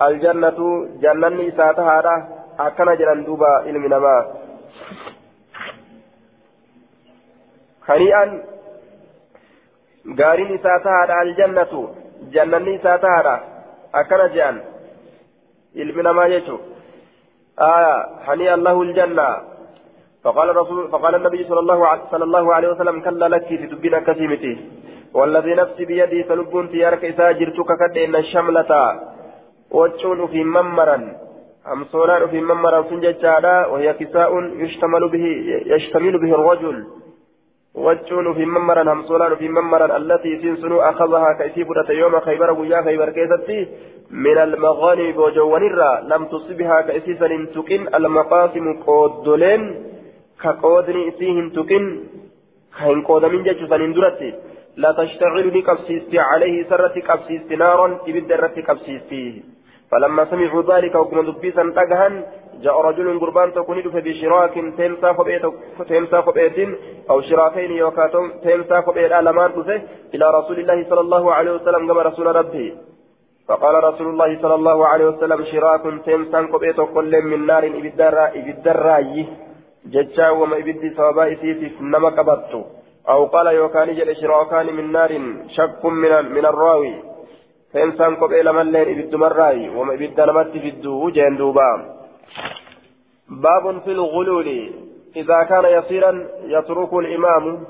[0.03, 0.59] الجنة
[1.03, 2.29] جنة إساتارا
[2.61, 4.17] أكن جنان دوبا إلمنما
[7.89, 8.25] هنيئا
[10.20, 11.74] قارين إساتارا الجنة
[12.34, 13.36] جنة إساتارا
[13.96, 14.56] أكن جان
[15.76, 16.58] إلمنما يجو
[17.60, 17.96] آية
[18.28, 19.28] هنيئا له الجنة
[20.24, 24.00] فقال رسول فقال النبي صلى الله عليه صلى الله عليه وسلم كلا لك في دبنا
[24.00, 24.54] كثيمتي
[25.14, 28.72] والذي نفسي بيدي فلبون تيارك إذا جرتك كد إن الشملة
[29.72, 30.98] وجون في ممرا
[31.74, 34.32] أمصولان في ممرا سنججالا وهي كساء
[34.64, 35.26] يشتمل به
[35.76, 36.78] يشتمل به الرجل
[37.76, 43.68] وجون في ممرا أمصولان في ممرا التي سنسنو أخذها كيسيبرة يوم خيبر ويا خيبر كيستي
[44.12, 45.64] من المغانم بوجوان
[46.12, 49.62] لم تصبها كيسيسا تكن المقاسم قودلين
[50.42, 51.84] كقودني إسيهم تكن
[52.78, 54.34] كهن قودمين جيشو سنين درتي
[54.78, 59.44] لا تشتغل لكبسيستي عليه سرتي كبسيستي نارا إبدا رتي كبسيستي
[59.92, 62.24] فلما سمعوا ذلك وكما دبيسا تقهن
[62.62, 65.10] جاء رجل قربان تكون بشراك تمسا
[65.90, 66.58] تمسا خبئت
[67.10, 69.52] أو شراكين يوكاتم تمسا خبئت ألمان
[70.14, 72.74] إلى رسول الله صلى الله عليه وسلم كما رسول ربه
[73.48, 78.10] فقال رسول الله صلى الله عليه وسلم شراك تمسا خبئت كل من نار إبدا
[78.70, 79.26] راي
[79.94, 82.62] ججا وما إبدي سوابا إسيسي نما قبضتو
[83.10, 85.12] أو قال يوكان جل شراكان من نار
[85.56, 87.14] شك من من الراوي.
[87.74, 91.93] فإنسان قبل ملين إبد مراي وما إبد نمت في الدو جندوبا
[93.30, 94.72] باب في الغلول
[95.16, 97.64] إذا كان يصيرا يترك الإمام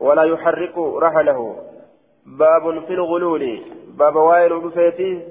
[0.00, 1.56] ولا يحرك رحله
[2.26, 3.60] باب في الغلول
[3.98, 5.22] باب وائل بفيتي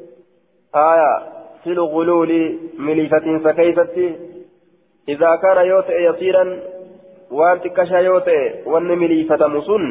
[0.76, 1.20] آية
[1.64, 4.16] في الغلول مليفة فكيفة
[5.10, 6.60] إذا كان يوتئ يصيرا
[7.32, 9.84] waan xiqqashaa yoo ta'e wanni miliifatamu sun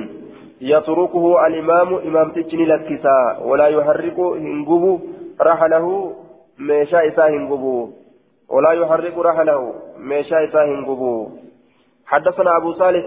[0.61, 5.01] yatrukuhu alimaamu imaamtichi ni lakkisaa walaa yuharriqu hin gubu
[5.39, 6.17] rahalahu
[6.59, 7.03] meeshaa
[8.75, 11.39] yuharriqu rahalahu meeshaa isaa hin gubu
[12.09, 13.05] حدثنا أبو صالح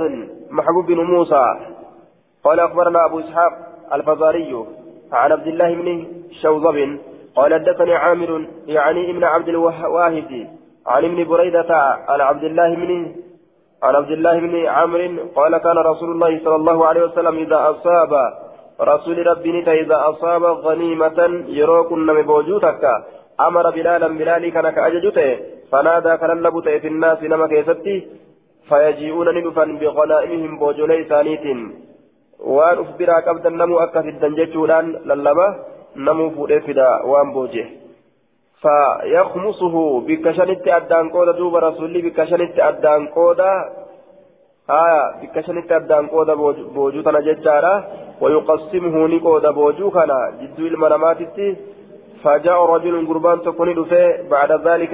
[0.50, 1.46] محبوب بن موسى
[2.44, 3.54] قال أخبرنا أبو إسحاق
[3.94, 4.66] الفزاري
[5.12, 6.08] عن عبد الله بن
[6.42, 7.00] شوذب
[7.36, 10.48] قال حدثني عامر يعني ابن عبد الواحد
[10.88, 11.76] عن ابن بريدة
[12.10, 13.16] عن عبد الله بن
[13.84, 18.14] عن عبد الله بن عمرو قال كان رسول الله صلى الله عليه وسلم إذا أصاب
[18.82, 22.86] رسول ربي إذا أصاب غنيمة يروكن مبوجوتك
[23.48, 25.40] أمر بلالا بلالي كان كأججته
[25.72, 27.96] فنادى كللبت في الناس نما كيستي
[28.70, 31.46] فيجيئون ندفا بغنائمهم بوجولي ثانيت.
[32.40, 35.48] وان أخبرا قبضا نمو أكا في الدنججولان للبا
[35.96, 37.66] نمو فؤفدا وان بوجه.
[38.62, 39.76] فيخمصه
[40.08, 43.52] بكشنت أدان قودا دوب رسولي بكشنت أدان قودا
[44.70, 46.34] آية بكشنت أدان قودا
[46.76, 47.76] بوجو تنججارا
[48.22, 51.56] ويقسمه نقودا بوجو كان جدو المناماتي
[52.24, 53.70] فجاء رجل قربان تكون
[54.30, 54.94] بعد ذلك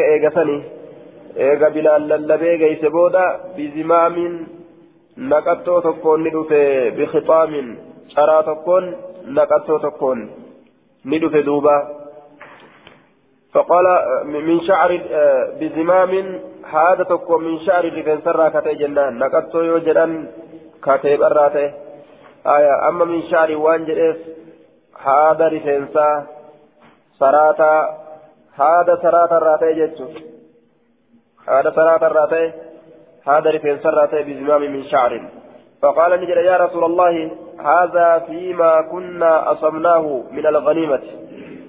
[1.69, 3.23] bilaan lallabee geeyse booda
[3.55, 4.33] bizimaamin
[5.31, 6.61] naqattoo tokkoon ni dhufe
[6.97, 7.67] bikixaamin
[8.13, 8.85] caraa tokkoon
[9.37, 10.19] naqattoo tokkoon
[11.05, 11.77] ni dhufe duuba
[13.53, 13.87] فقال
[14.25, 14.91] من شعر
[15.59, 16.11] بزمام
[16.75, 20.11] هذا تكو من شعر رفن سرى كتي جنان نقطو يوجدان
[20.83, 21.67] كتيب الراته
[22.55, 24.19] آية أما من شعر وانجريس
[25.07, 25.45] هذا
[27.19, 27.73] سراتا
[28.61, 30.07] هذا سراتا الراته جتشو
[31.49, 32.53] هذا صلاة الراتي
[33.27, 35.21] هذا رفين سراتي بزمام من شعر
[35.81, 41.03] فقال نجد يا رسول الله هذا فيما كنا أصمناه من الغنيمة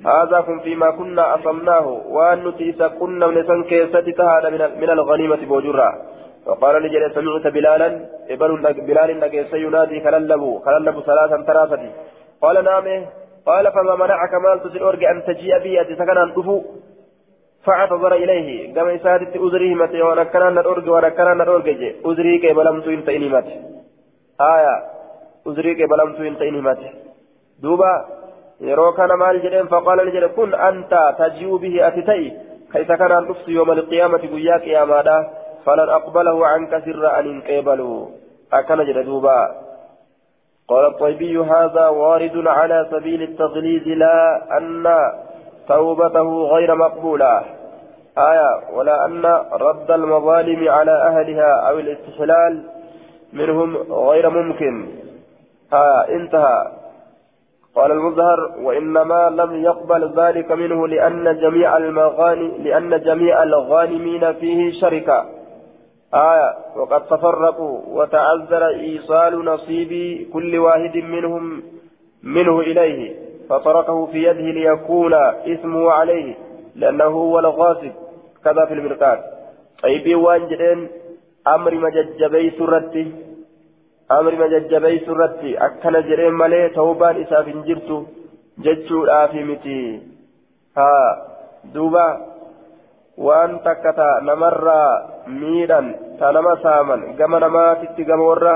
[0.07, 4.49] هذا فيما كنا أصمناه وأن نتيس كنا نسن كيست هذا
[4.83, 5.89] من الغنيمة بوجرة
[6.47, 7.89] فقال نجد سمعت بلالا
[8.31, 11.83] ابن بلال نجد ينادي كللبو كللبو ثلاثا ثلاثة
[12.43, 12.87] قال نعم
[13.47, 16.33] قال فما منعك مال تسل أن تجيء بي أتسكن أن
[17.65, 21.69] فاعتذر إليه كما إسادت أزريه متى ونكنا نرأرج ونكنا نرأرج
[22.07, 23.47] أزري كي بلمت إنت إنمت
[24.41, 24.77] آية
[25.47, 26.79] أزري كي بلمت إنت إنمت
[27.63, 28.19] دوبا
[28.97, 32.33] kana maal jedheen faqaala ni jedhe kun anta taji'u bihi ati ta'i
[32.73, 35.17] kaisa kanaan dhuftu yooma alqiyaamati guyyaa qiyaamaadha
[35.65, 38.11] falan aqbalahu canka sirra an hin qeebalu
[38.51, 39.37] akkana jedhe duuba
[40.69, 44.85] قال الطيبي هذا وارد على سبيل التغليظ لا أن
[45.69, 47.43] توبته غير مقبولة.
[48.19, 52.65] آية ولا أن رد المظالم على أهلها أو الاستحلال
[53.33, 54.89] منهم غير ممكن.
[55.73, 56.67] آية انتهى.
[57.75, 65.38] قال المظهر وإنما لم يقبل ذلك منه لأن جميع المغاني لأن جميع الغانمين فيه شركة.
[66.15, 69.93] آية وقد تفرقوا وتعذر إيصال نصيب
[70.33, 71.63] كل واحد منهم
[72.23, 73.17] منه إليه
[73.49, 76.35] فتركه في يده ليكون اسمه عليه
[76.77, 77.93] لأنه هو الغاصب
[78.45, 79.25] كذا في المرقات
[79.83, 80.89] طيب وان جدين؟
[81.49, 83.13] أمر مججبي سرتي
[84.13, 88.07] أمر مججبي سرتي أكل جرين ملي توبان إساف جرت
[88.59, 90.03] ججو الآفي متي.
[90.77, 91.27] ها
[91.75, 92.07] دوبا.
[93.27, 94.91] Waan takka ta namarraa
[95.41, 95.87] miidhan
[96.19, 98.55] ta nama saaman gama namaatitti gama warra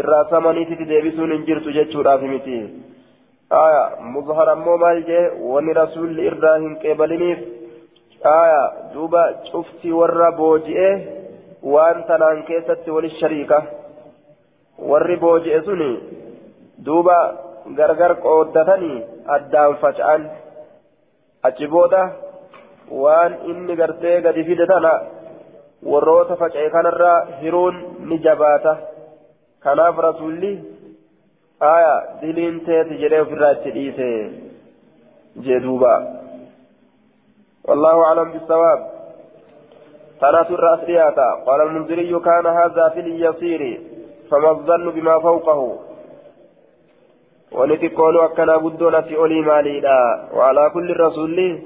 [0.00, 2.60] irraa samaniititti deebisuun hin jirtu jechuudhaaf miti
[3.52, 7.38] آية مظهر أمو مال جي وني رسول إبراهيم قبلنيف
[8.26, 8.62] آية
[8.94, 10.92] دوبا شفتي ورا بوجئه
[11.62, 13.62] وان تنان كيست وللشريكة
[14.78, 15.90] warri booji'e suni
[16.86, 17.18] duuba
[17.78, 19.04] gargar qooddatanii
[19.36, 20.22] addaan faca'an
[21.48, 22.02] achi booda
[22.90, 24.92] waan inni gartee gadi fide tana
[25.82, 27.76] warroota faca'e kanarraa hiruun
[28.08, 28.78] ni jabaata.
[29.64, 30.52] Kanaaf rasulli
[31.62, 34.32] آية دلين تيت جريه في الرات تليسي
[35.36, 36.20] جدوبا
[37.64, 38.90] والله أعلم بالصواب
[40.20, 43.80] ثلاث الرأس رياتا قال المنذري كان هذا في اليسير
[44.30, 45.78] فما الظن بما فوقه
[47.52, 51.60] ونتي قولوا أكنا بدون في أولي ماليدا وعلى كل رسول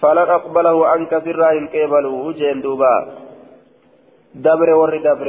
[0.00, 2.94] فلن أقبله عنك سرا إن قبلوا جين دوبا
[4.34, 5.28] دبر ور دبر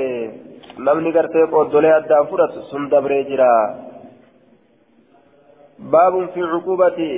[1.52, 3.52] qooddolee addaan fudhatu sun dabree jira
[5.92, 7.10] baabun fi cuqubati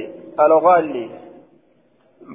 [0.46, 1.06] alghaalli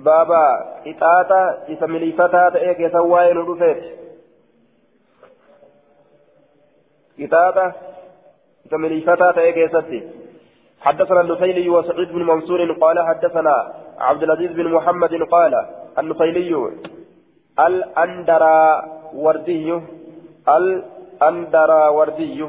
[0.06, 0.42] baaba
[0.84, 1.40] qixaaxa
[1.74, 3.88] isa miliifataa ta'ee keessan waa'ee nu dhufeeti
[7.18, 7.66] qixaaxa
[8.66, 10.00] isa miliifataa ta'ee keessatti
[10.86, 15.66] حدثنا النفيلي وسعيد بن منصور قال حدثنا عبد العزيز بن محمد قال
[15.98, 16.70] النفيلي
[17.58, 19.80] الأندرا وردي
[21.22, 22.48] الدراوردي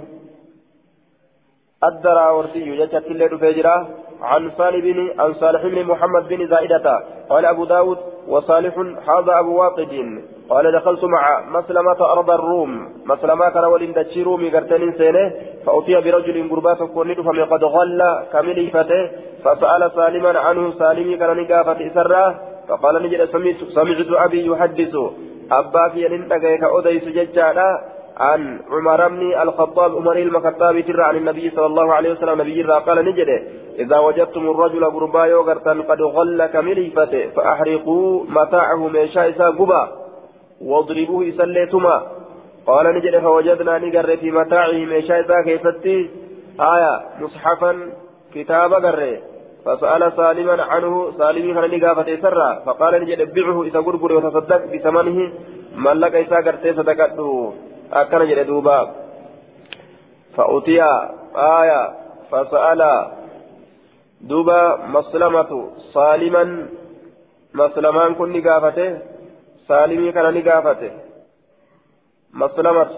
[1.83, 3.87] الدراوردي جت الليل فجرة
[4.21, 8.77] عن صالح بن عن صالح بن محمد بن زائدة قال أبو داود وصالح
[9.09, 9.91] هذا أبو واقد.
[10.49, 12.71] قال دخلت مع مسلمة أرض الروم.
[13.05, 15.31] مسلمة كان ولين دتشي رومي قرتين سنة
[15.65, 18.01] فأتي برجل قربات كونيت فمن قد غل
[18.33, 18.69] كامل
[19.43, 22.35] فسأل سالما عنه سالمي كان نقافة إسرة
[22.67, 23.55] فقال نجد سمعت,
[24.25, 24.95] أبي يحدث.
[25.51, 31.65] أبا في ينتقى كأوديس ججالا عن عمر بن الخطاب عمر المخطاب ترى عن النبي صلى
[31.65, 33.29] الله عليه وسلم نبي قال نجد
[33.79, 39.91] إذا وجدتم الرجل غربا يوغرتا قد غل كمليفته فأحرقوا متاعه من شائسا قبا
[40.61, 42.03] واضربوه سليتما
[42.67, 46.09] قال نجد فوجدنا نقر في متاعه من شائسا كيفتي
[46.59, 47.77] آية مصحفا
[48.35, 49.17] كتاب قر.
[49.65, 55.31] فسأل سالما عنه سالمي كان نقافة سرا فقال نجد بيعه إذا قرقر وتصدق بثمنه
[55.75, 57.53] من لك إذا قرتي صدقته.
[57.95, 58.95] أكن جد دوبا
[60.35, 60.83] فأتي
[61.35, 61.81] آية
[62.31, 63.11] فسأل
[64.21, 66.67] دوبا مسلمة سالما
[67.53, 68.99] مسلمان كن نقافته
[69.67, 70.91] سالمي كان نقافته
[72.33, 72.89] مسلمة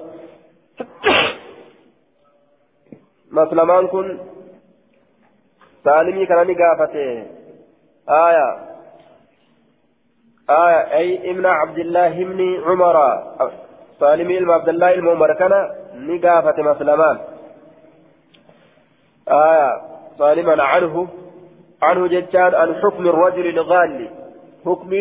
[3.32, 4.20] مسلمان كن
[5.84, 7.26] سالمي كان نقافته
[8.10, 8.48] آية
[10.50, 12.98] آية أي ابن عبد الله بن عمر
[14.00, 15.60] سالمي ilma abdallaa ilma umar kana
[16.08, 17.18] ni gaafate maslamaan.
[19.30, 19.82] آية
[20.18, 21.08] سالما عنه
[21.82, 24.10] عنه جتان عن حكم الرجل الغالي
[24.66, 24.92] حكم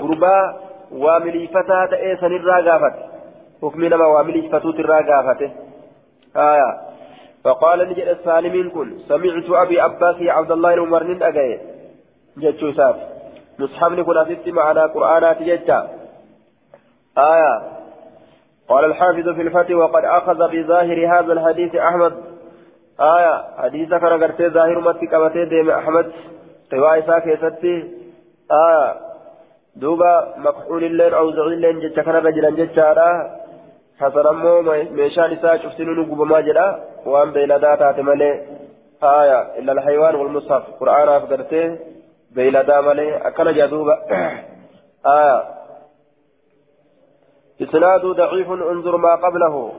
[0.00, 0.60] غربا
[0.92, 2.94] واملي فتاة ايسان الراغافت
[3.62, 5.50] حكم نما واملي فتوت الراغافت
[6.36, 6.80] آية
[7.44, 11.60] فقال نجد السالمين كن سمعت أبي أباسي عبد الله العمر من أجاي
[12.36, 12.96] جتشو ساف
[13.58, 15.88] مصحف نكون أسست معنا قرآنات جتا
[17.18, 17.79] آية
[18.70, 22.12] قال الحافظ في الفتح وقد أخذ بظاهر هذا الحديث أحمد.
[23.00, 26.12] آية حديث كان قرتي ظاهر متي قبتي ديم أحمد.
[26.72, 27.76] رواية ساكي ستي.
[28.52, 28.94] آية
[29.76, 33.10] دوبا مفعول اللين أو زعيل اللين جتش كان رجلا جتشارا
[34.00, 38.32] حسن أمو ميشان إساء شفتنون قبما جدا وأن بيلدا تاتمالي
[39.02, 40.62] آية إلا الحيوان والمصحف.
[40.80, 41.78] قرآن أفقرتي
[42.34, 43.96] بيلدا مالي أكن جدوبا
[45.18, 45.59] آية
[47.62, 49.72] إسناد ضعيف انظر ما قبله.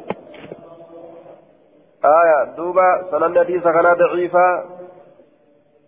[2.05, 4.65] آية دوبا سنن حديث كان ضعيفا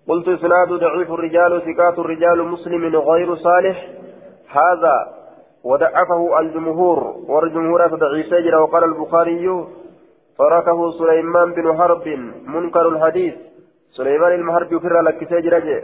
[0.10, 3.88] قلت إسناد ضعيف الرجال ثقات الرجال مسلم غير صالح.
[4.50, 5.08] هذا
[5.64, 9.66] وضعفه الجمهور والجمهور ضعيف سجل وقال البخاري
[10.38, 12.08] تركه سليمان بن حرب
[12.46, 13.34] منكر الحديث.
[13.92, 15.82] سليمان المحرب يفر لك سجل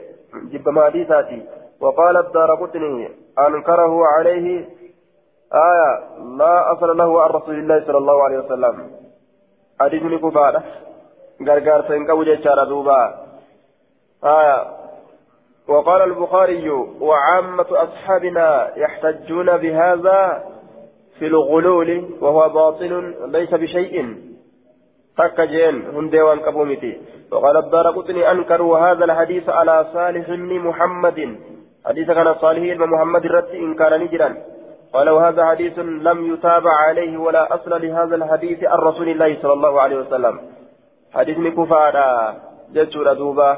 [0.52, 1.42] جب ما حديثاتي.
[1.82, 4.79] وقال الدار قطني أنكره عليه
[5.54, 6.00] آية
[6.38, 8.92] لا أصل له عن رسول الله صلى الله عليه وسلم.
[9.82, 10.64] حديث نكفارة
[11.48, 13.16] غرغار سنكو جيشارة دوبا.
[14.24, 14.66] آية
[15.68, 16.70] وقال البخاري
[17.02, 20.44] وعامة أصحابنا يحتجون بهذا
[21.20, 24.16] في الغلول وهو باطل ليس بشيء.
[25.18, 30.30] تكجين هندي وانكبومتي وقال الدار قطني أنكروا هذا الحديث على صالح
[30.68, 31.40] محمد.
[31.86, 34.38] حديث كان صالح بن محمد رت إنكار نجرا.
[34.94, 39.82] قال وهذا حديث لم يتابع عليه ولا أصل لهذا الحديث عن رسول الله صلى الله
[39.82, 40.40] عليه وسلم.
[41.14, 42.36] حديث كفارة
[42.74, 43.58] جدّ دوبة.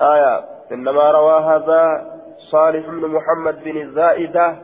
[0.00, 1.82] آية إنما روى هذا
[2.50, 4.56] صالح بن محمد بن الزائدة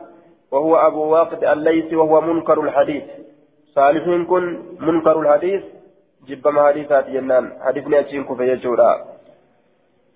[0.51, 3.03] وهو أبو واقد الليثي وهو منكر الحديث.
[3.75, 4.43] صالح كن
[4.79, 5.63] منكر الحديث
[6.27, 7.51] جب ما حديثات جنان.
[7.61, 8.61] حديث أشين كفية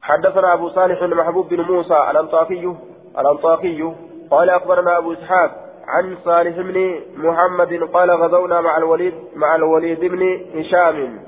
[0.03, 2.75] حدثنا أبو صالح محبوب بن موسى الأنطاكي
[3.19, 3.93] الأنطاكي
[4.33, 5.51] قال أخبرنا أبو إسحاق
[5.87, 11.19] عن صالح بن محمد قال غزونا مع الوليد مع الوليد بن هشام.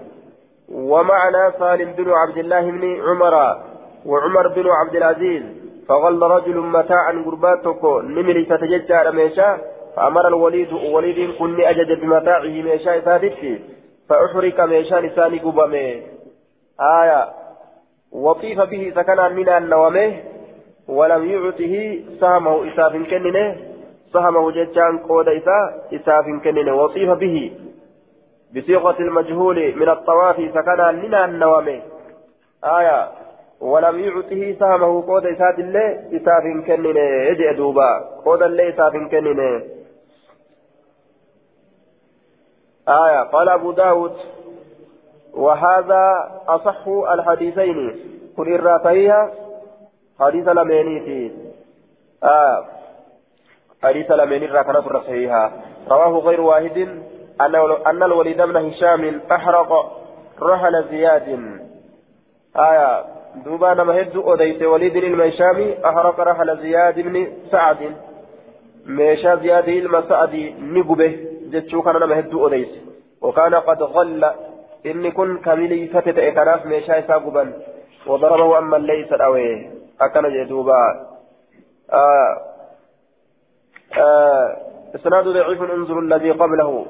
[0.71, 3.35] ومعنا سالم بن عبد الله بن عمر
[4.05, 5.43] وعمر بن عبد العزيز.
[5.89, 9.57] فغل رجل متاعا قرباتك نمري ستججى ميشا.
[9.95, 13.59] فأمر الوليد وليد كن أجد بمتاعه ميشا سادتي
[14.09, 16.01] فأحرك ميشا لساني قبمه.
[16.81, 17.27] آية.
[18.11, 20.13] وطيف به سكنا من النومه
[20.87, 23.57] ولم يعطه سهمه إساف كننه
[24.13, 26.75] سهمه جتان قود إساء إساف كننه.
[26.75, 27.51] وصيف به
[28.55, 31.81] بصيغة المجهول من الطواف سكنا لنا النوامه
[32.63, 33.11] آية
[33.61, 36.99] ولم يعطه سهمه قود إساف الله إساف كننه.
[37.29, 39.63] يجئ دوبا قود الله إساف كننه.
[42.87, 44.13] آية قال أبو داود
[45.33, 47.95] وهذا أصح الحديثين.
[48.37, 49.31] قل إراتيها
[50.19, 51.31] حديث لمينيتي
[52.23, 52.65] آه
[53.83, 55.51] حديث لميني راكنة صحيحة
[55.91, 56.77] رواه غير واحد
[57.87, 59.71] أن الوليد بن هشام أحرق
[60.41, 61.27] رحل زياد
[62.55, 63.03] آية
[63.45, 67.95] دوبا نما هدو أوديت وليد الميشامي أحرق رحل زياد بن سعد
[68.85, 71.19] ميشا زياد المسعد نقبه
[71.51, 72.71] جتشو كان نما هدو أوديت
[73.21, 74.31] وكان قد غل
[74.85, 77.53] إني كن كملي فتت إكراف ميشا ساقبا
[78.07, 81.07] وضربه أما ليس أويه أكن جدوبا
[81.93, 82.55] آه
[85.33, 86.85] ضعيف انظر الذي قبله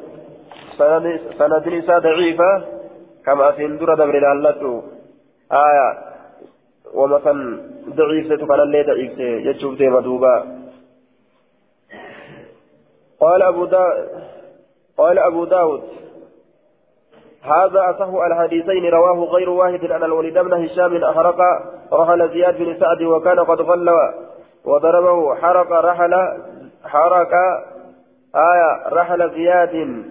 [0.77, 2.65] سند نساء ضعيفة
[3.25, 4.83] كما سندر دبر لالته
[5.51, 5.87] آية
[6.93, 10.35] ومثلا ضعيفة كان اللي ضعيفة يجوب ديما دوبا
[13.19, 14.09] قال أبو داود
[14.97, 15.83] قال أبو داود
[17.45, 21.37] هذا أصح الحديثين رواه غير واحد أن الوليد بن هشام أحرق
[21.93, 23.89] رحل زياد بن سعد وكان قد غل
[24.65, 26.13] وضربه حرق رحل
[26.85, 27.31] حرق
[28.35, 30.03] آية رحل زياد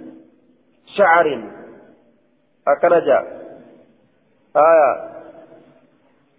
[0.96, 1.42] شعر
[2.68, 3.24] أكنجا
[4.56, 5.10] آية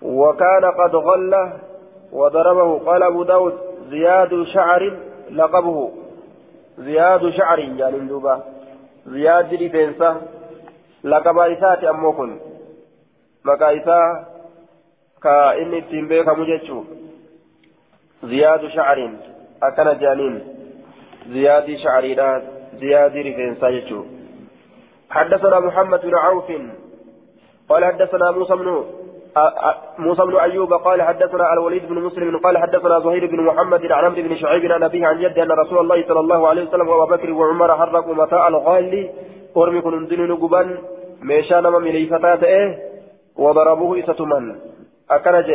[0.01, 1.51] وكان قد غل
[2.13, 3.53] وضربه قال أبو داود
[3.89, 4.97] زياد شعر
[5.31, 5.91] لقبه
[6.77, 8.43] زياد شعر يعني دوبا
[9.05, 9.53] زياد
[11.05, 12.39] لقب إسات أموكن
[13.45, 13.99] مكا إسا
[15.23, 16.83] كإني تنبيك مجتشو
[18.23, 18.99] زياد شعر
[19.63, 20.35] أكن جانين
[21.29, 22.43] زياد شعريات
[22.81, 24.05] زياد رفنسة يجو
[25.09, 26.51] حدثنا محمد بن عوف
[27.69, 28.85] قال حدثنا موسى بن
[29.97, 34.21] موسى بن ايوب قال حدثنا الوليد بن مسلم قال حدثنا زهير بن محمد عن عمرو
[34.21, 37.31] بن شعيب عن ابيه عن جده ان رسول الله صلى الله عليه وسلم وابو بكر
[37.31, 39.09] وعمر حرقوا متاع الغال
[39.55, 40.07] ورمي كن
[41.21, 42.77] دين نقبا ميشا نما ملي فتاة
[43.35, 44.55] وضربوه إستمن
[45.11, 45.51] أكنج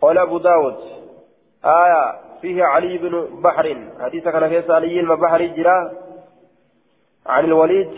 [0.00, 0.76] قال أبو داود
[1.64, 5.92] آية فيه علي بن بحر حديث كان في علي بن بحر جرا
[7.26, 7.90] عن الوليد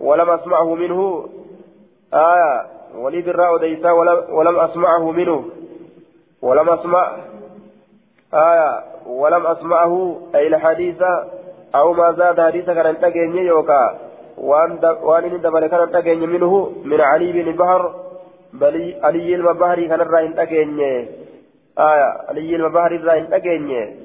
[0.00, 1.28] ولم أسمعه منه
[2.14, 5.44] آية وليد الراء ديسا ولم, ولم أسمعه منه
[6.42, 7.16] ولم أسمع
[8.34, 11.02] آية ولم أسمعه أي الحديث
[11.74, 14.05] أو ما زاد حديث كان انتقيني يوكا
[14.38, 17.94] وان وان ان دبل كان انتقيني منه من علي بن بحر
[18.52, 21.08] بل علي المبهري كان الرأي انتقيني
[21.78, 23.96] آية علي المبهري الرأي انتقيني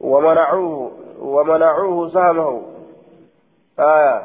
[0.00, 2.62] ومنعوه ومنعوه سهمه.
[3.78, 4.22] آية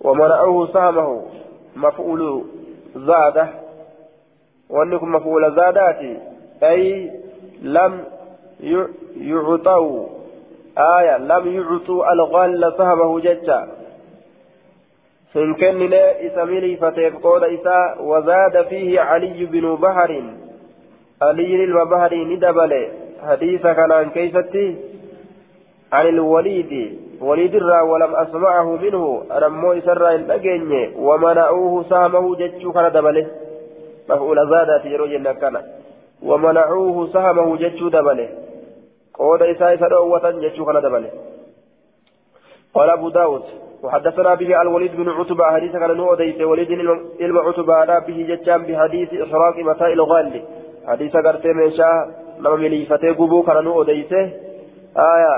[0.00, 1.22] ومنعوه سهمه.
[1.76, 2.44] مفعول
[2.96, 3.48] زاده
[4.70, 6.20] وأنكم مفعول زادات.
[6.62, 7.10] أي
[7.62, 8.04] لم
[9.16, 10.06] يعطوا.
[10.78, 13.68] آية لم يعطوا الغال سهمه ججا.
[15.34, 20.22] فإن كان إسميلي فتيف قول إساء وزاد فيه علي بن بحر.
[21.22, 22.88] علي المبهر ندبل.
[23.26, 24.76] حديث كان عن كيفتي
[25.92, 26.98] عن الوليد.
[27.20, 29.24] وليد الرا ولم أسمعه منه.
[29.32, 33.26] أنا مو إسرى الأجنة ومنعوه سهمه جتشو كان دبله
[34.10, 35.62] مفعول زادة يرو جنة كان.
[36.22, 38.43] ومنعوه سهمه جتشو دبله
[39.18, 41.10] قود إساء سدوة جتشو كان دبله
[42.74, 43.42] قال أبو داود
[43.82, 46.72] وحدثنا به الوليد بن عتبة حديث كان نوديت وليد
[47.20, 50.42] علم عتبة لا به جتشام بحديث إحراق متاع الغال.
[50.86, 52.08] حديث قرتي من شاء
[52.40, 54.24] لما مليفتي قبو كان نوديته
[54.96, 55.36] آية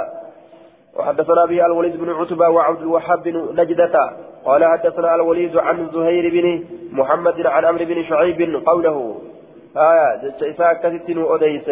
[0.97, 4.12] وحدثنا به الوليد بن عتبة وعبد الوهاب بن نجدة.
[4.45, 9.16] قال حدثنا الوليد عن زهير بن محمد عن عمرو بن شعيب قوله.
[9.77, 11.68] آية إساء كثت أديس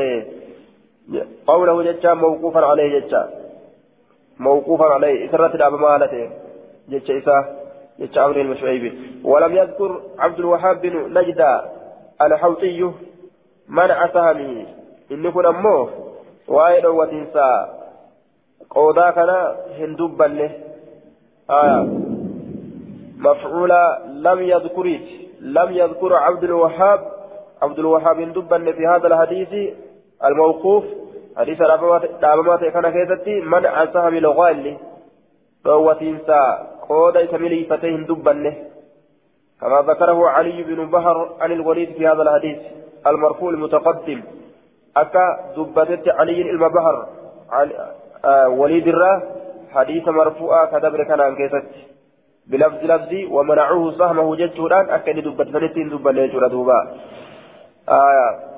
[1.46, 3.14] قوله جتش موقوفا عليه جتش
[4.38, 5.28] موقوفا عليه.
[5.28, 6.30] إسرت الأب مالته
[6.88, 7.64] جتش إساء
[8.00, 8.94] جتش عمرو بن شعيب.
[9.24, 11.64] ولم يذكر عبد الوهاب بن نجدة
[12.22, 12.90] الحوطي
[13.68, 14.66] منع سهمه
[15.12, 15.88] إن كن أمه.
[16.48, 17.66] وائل وتنسى
[18.70, 19.30] قودا كان
[19.78, 20.50] هندوبا
[21.50, 21.88] آية.
[23.18, 25.00] مفعولا لم يذكر
[25.40, 27.00] لم يذكر عبد الوهاب
[27.62, 29.74] عبد الوهاب هندوبا في هذا الحديث.
[30.24, 30.84] الموقوف.
[31.36, 31.58] حديث
[32.20, 34.76] دابمات كان كيستي من أسهم الغال
[35.64, 36.58] فهو تنسى
[36.88, 38.54] قودا يتملي فتيه هندوبا
[39.60, 42.58] كما ذكره علي بن بهر عن الوليد في هذا الحديث
[43.06, 44.22] المرفوع المتقدم.
[44.96, 47.08] أكا دبتت علي المبهر
[48.48, 49.22] وليد الرا
[49.70, 51.66] حديث مرفوعة كدبر كان عن كيست
[52.46, 56.78] بلفظ لفظي ومنعوه سهمه جتشوران أكد دبت فلتين دبا ليجور دوبا.
[57.88, 58.54] آه آه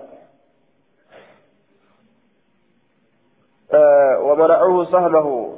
[4.22, 5.56] ومنعوه سهمه.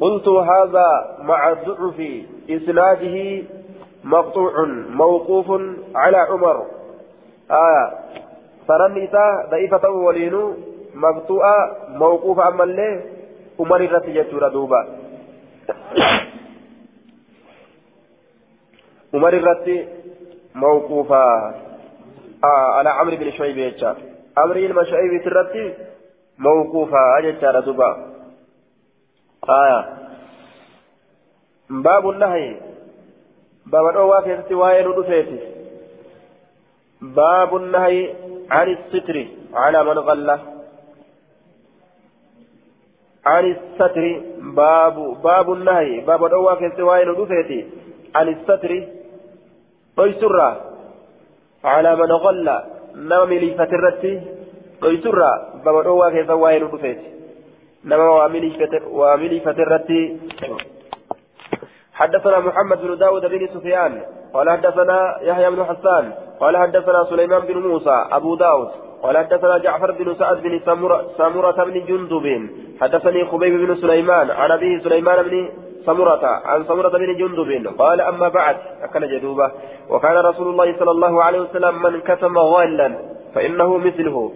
[0.00, 2.00] قلت هذا مع ضعف
[2.50, 3.42] إسناده
[4.04, 5.46] مقطوع موقوف
[5.94, 6.66] على عمر.
[7.50, 7.92] آية
[8.68, 10.54] فرن إساء ضعيفة ولين
[10.94, 13.00] مقطوعة موقوف أما الليل
[13.60, 14.86] عمر الرتي جتورا دوبا.
[19.14, 19.88] عمر الرتي
[20.54, 21.54] موقوفا.
[22.44, 23.74] آه على عمرو بن شعيب
[24.36, 25.74] عمرو بن شعيب ترتي
[26.40, 27.90] موقوفا أجتار دبا.
[29.48, 29.80] آية.
[31.70, 32.56] باب النهي.
[33.66, 35.40] باب الأوى في استواء ندفيته
[37.02, 38.14] باب النهي
[38.50, 39.26] عن الستر.
[39.54, 40.40] على من غله
[43.26, 44.22] عن الستر.
[44.38, 46.00] باب باب النهي.
[46.00, 47.70] باب الأوى في استواء ندفيته
[48.14, 48.88] عن الستر.
[49.98, 50.60] ويسرى
[51.64, 52.60] على من غل.
[52.94, 53.32] نوم
[55.64, 57.08] باب الأوى في استواء ندفيته
[57.84, 58.10] نما
[58.90, 60.18] واملي فترتي
[61.94, 64.02] حدثنا محمد بن داود بن سفيان
[64.34, 68.68] قال حدثنا يحيى بن حسان قال حدثنا سليمان بن موسى أبو داود
[69.02, 70.60] قال حدثنا جعفر بن سعد بن
[71.18, 72.50] سمرة, بن جندب
[72.80, 75.48] حدثني خبيب بن سليمان عن أبيه سليمان بن
[75.86, 79.50] سمرة عن سمرة بن جندب قال أما بعد أكل جدوبة
[79.90, 82.94] وكان رسول الله صلى الله عليه وسلم من كتم غالا
[83.34, 84.32] فإنه مثله.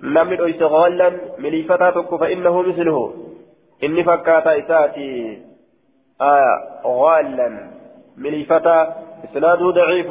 [0.00, 3.14] لم يؤيس غالا مليفتاتك فإنه مثله
[3.84, 5.38] إني فكاتا إساتي
[6.22, 6.54] آية
[6.86, 7.70] غالا
[8.16, 10.06] مليفتا إسناده ضعيف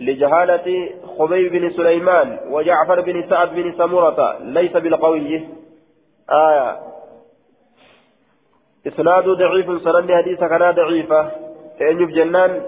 [0.00, 5.40] لجهالة خبيب بن سليمان وجعفر بن سعد بن سمرة ليس بالقوي
[6.30, 6.76] آية
[8.86, 11.30] إسناده ضعيف سنن حديث كان ضعيفة
[11.80, 12.62] أن جنان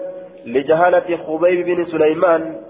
[0.45, 2.61] لجهالة خبيب بن سليمان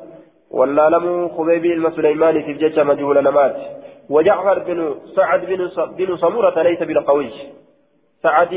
[0.54, 3.56] ولا لم خبيب بن سليمان في جيش مجهول نمات
[4.10, 5.62] وجعفر بن سعد بن
[5.98, 7.30] بن سمرة ليس بالقوي.
[8.24, 8.54] سعد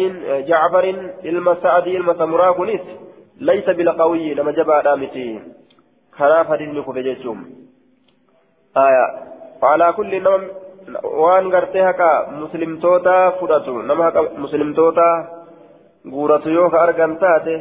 [0.49, 0.85] جعفر
[1.25, 2.85] إلما سعد إلما سمرة كنيس
[3.41, 5.41] ليس بالقوي لما جبا دامتي.
[6.19, 7.39] خلاف دين كفجتهم
[8.77, 9.07] آية.
[9.63, 10.43] وعلى كل نوم
[11.03, 15.07] waan gartee haka muslimtoota fudhatu nama haka muslimtoota
[16.13, 17.55] guuratu yoo ka argan taate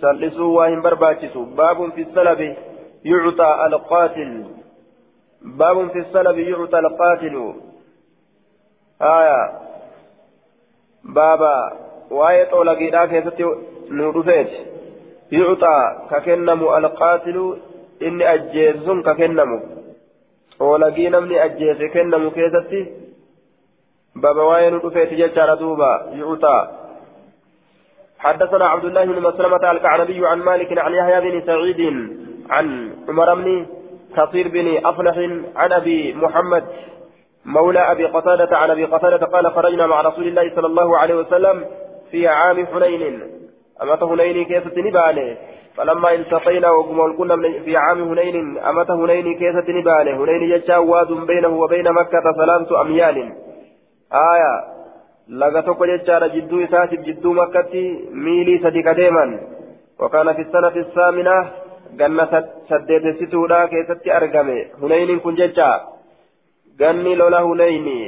[0.00, 2.48] sal'isuu waa hin barbaachisu baabun fi salabi
[6.12, 7.44] salabi yucxaa alqaatilu
[9.10, 9.38] aya
[11.18, 11.52] baaba
[12.18, 13.44] waa'ee xoolagiidhaa keessatti
[13.98, 14.58] nu dhufeeti
[15.38, 17.44] yucxaa ka kennamu alqaatilu
[18.00, 19.60] inni ajjeesu sun ka kennamu
[20.58, 22.82] xoolagii namni ajjeese kennamu keessatti
[24.26, 25.90] baba waa'ee nu dhufeeti jechaadha duuba
[26.20, 26.62] yu'utaa
[28.20, 31.80] حدثنا عبد الله بن مسلمة الكعنبي عن مالك عن يحيى بن سعيد
[32.50, 33.66] عن عمر بن
[34.16, 35.16] كثير بن أفلح
[35.56, 36.64] عن أبي محمد
[37.44, 41.64] مولى أبي قتادة عن أبي قتادة قال خرجنا مع رسول الله صلى الله عليه وسلم
[42.10, 43.20] في عام حنين.
[43.82, 45.36] أمة حنين كيف تنبالي؟
[45.76, 51.48] فلما التقينا وقم كنا في عام هنين أمت هنين كيسة نباله هنين يجا واد بينه
[51.48, 53.16] وبين مكة ثلاثة أميال.
[54.12, 54.54] آية.
[55.28, 57.74] لقد تقول يجا جدو إساتب جدو مكة
[58.12, 59.40] ميلي صديق ديما
[60.00, 61.50] وكان في السنة الثامنة
[62.70, 65.70] سديت ستولا كيسة أرقمي هنين كن ججا
[66.80, 67.98] ganni lola hunayni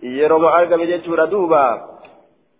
[0.00, 1.92] yeroma argame jechuudha duuba.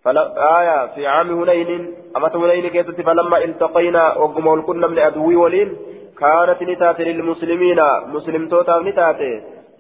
[0.06, 5.76] آية في عام هنين أمت هنين كيست فلما التقينا وقم الكنا من أدوي ولين
[6.18, 9.20] كانت نتات للمسلمين مسلم توتا نتات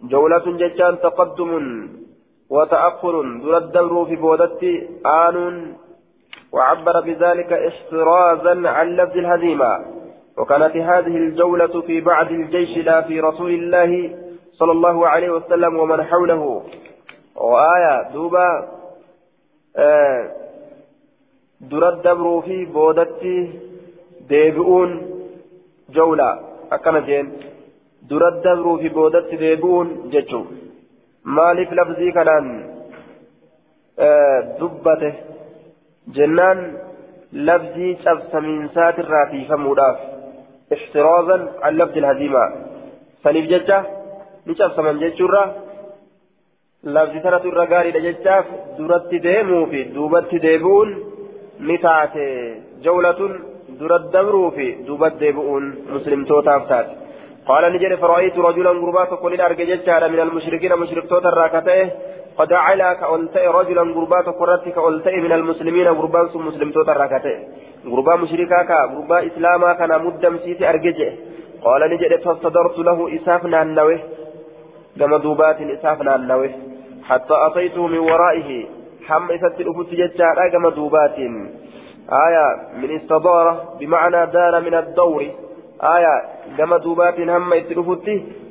[0.02, 1.52] جولة ججان تقدم
[2.50, 4.62] وتأخر دون الدور في بودت
[5.06, 5.36] آن
[6.52, 10.01] وعبر بذلك احترازا عن لفظ الهزيمة
[10.38, 13.90] وكانت هذه الجولة في بعد الجيش لا في رسول الله
[14.52, 16.62] صلى الله عليه وسلم ومن حوله
[17.36, 18.48] وآية دوبا
[21.70, 23.34] dura dabruu fi boodatti
[24.30, 24.90] deebi'uun
[25.96, 26.28] jawla
[26.76, 27.26] akkana jeen
[28.10, 30.46] dura dabruu fi boodatti deebi'uun jechuun
[31.36, 32.46] maaliif lafzii kanaan
[34.60, 35.10] dubbate
[36.16, 36.58] jennaan
[37.48, 40.21] lafzii cabsamiinsaatirraa fiifamuudhaaf ixtiraazan
[41.66, 42.48] an lafzi alhaziimaa
[43.24, 43.78] saniif jecha
[44.46, 45.48] ni cabsaman jechuurraa
[46.84, 48.46] lafti sanatu irra gaariidha jechaaf
[48.78, 50.90] duratti deemuu fi duubatti deebi'uun
[51.68, 52.26] ni taate
[52.84, 53.32] jawlatun
[53.80, 55.64] dura dabruu fi duubatti deebi'uun
[55.94, 57.02] muslimtootaaf taate
[57.46, 61.90] قال نجري فرأيت رجلا غربا تقول أرجع جتشارا من المشركين مشركتوتا الراكتة
[62.38, 67.34] قد علا كألتئ رجلا غربا تقرت كألتئ من المسلمين غربا ثم مسلمتوتا الراكتة
[67.86, 71.08] غربا مشركا كا غربا إسلاما كان مدم سيتي أرجع
[71.64, 73.98] قال نجري فاستدرت له إسافنا النوه
[74.98, 76.50] كما دوبات إسافنا النوه
[77.08, 78.64] حتى أتيته من ورائه.
[79.06, 81.18] حم إسات الأفت ججارا كما دوبات.
[82.26, 82.46] آية
[82.80, 85.22] من استدارة بمعنى دار من الدور
[85.84, 86.22] آية
[86.58, 88.08] كما دوبات هم إسات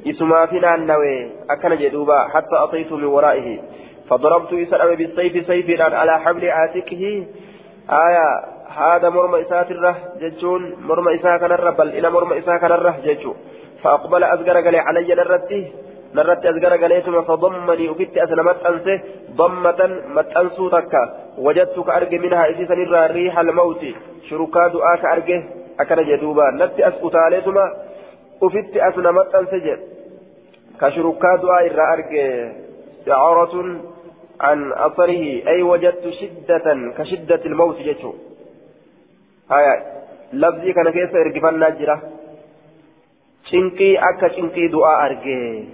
[0.07, 3.59] اسما فينا النوي أكن جدوبا حتى أتيته من ورائه
[4.09, 7.25] فضربت إسرع بالسيف سيفا على حبل عاتقه
[7.89, 8.27] آية
[8.77, 13.35] هذا مرمى إسات الره ججون مرمى إساء كان بل إلى مرمى إساء كان الره ججون
[13.83, 15.71] فأقبل أزقر قال علي نرتي
[16.15, 19.01] نرتي أزقر قال ثم فضمني وكدت أسلمت أنسه
[19.35, 21.03] ضمة متأنسو تكا
[21.37, 23.83] وجدتك أرجي منها إسيسا نرى ريح الموت
[24.29, 25.05] شركا دعاك
[25.79, 27.65] أرجي أكن جدوبا نتي أسقط عليهما
[28.41, 29.79] وفدت أسلمت أنسجد
[30.81, 32.51] كشركا دعاء إرى أرجي
[33.05, 33.53] شعارة
[34.41, 36.67] عن أثره أي وجدت شدة
[36.97, 38.13] كشدة الموت جتو
[39.51, 39.65] هاي
[40.33, 42.01] لفظي كان كيف إرقفنا جرا
[43.49, 45.67] cinqii akka cinqii du'aa argee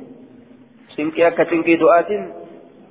[0.96, 2.24] cinqii akka cinqii du'aatiin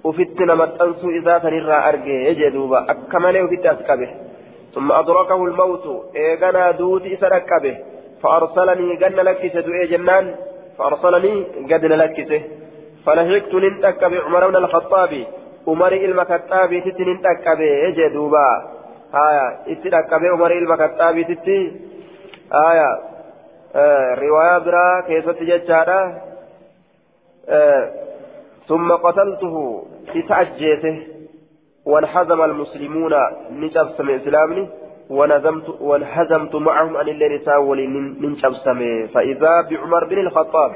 [0.08, 4.06] ufitti nama xansuu isaa sanirraa argee jee duuba akka malee ufitti as qabe
[4.76, 7.76] ثم أدركه الموت إيغانا دوتي إسرق به
[8.22, 10.34] فأرسلني قد لكسه دعي جنان
[10.78, 12.42] فأرسلني قد لكسه
[13.06, 15.12] فلحقت ننتك بعمر بن الخطاب
[15.68, 18.48] عمر المكتاب تتي ننتك به يجي دوبا.
[19.14, 21.60] آية اتنك بعمر المكتاب تتي.
[22.70, 22.90] آية
[23.76, 26.22] آه رواية برا كيست ججارة
[27.48, 27.90] آه
[28.68, 31.15] ثم قتلته تتعجيته
[31.86, 33.14] وانحزم المسلمون
[33.50, 34.68] نجبسم إسلامني
[35.10, 37.86] ونزمت وانهزمت معهم أن اللي رساولي
[38.22, 40.72] ننجبسم فإذا بعمر بن الخطاب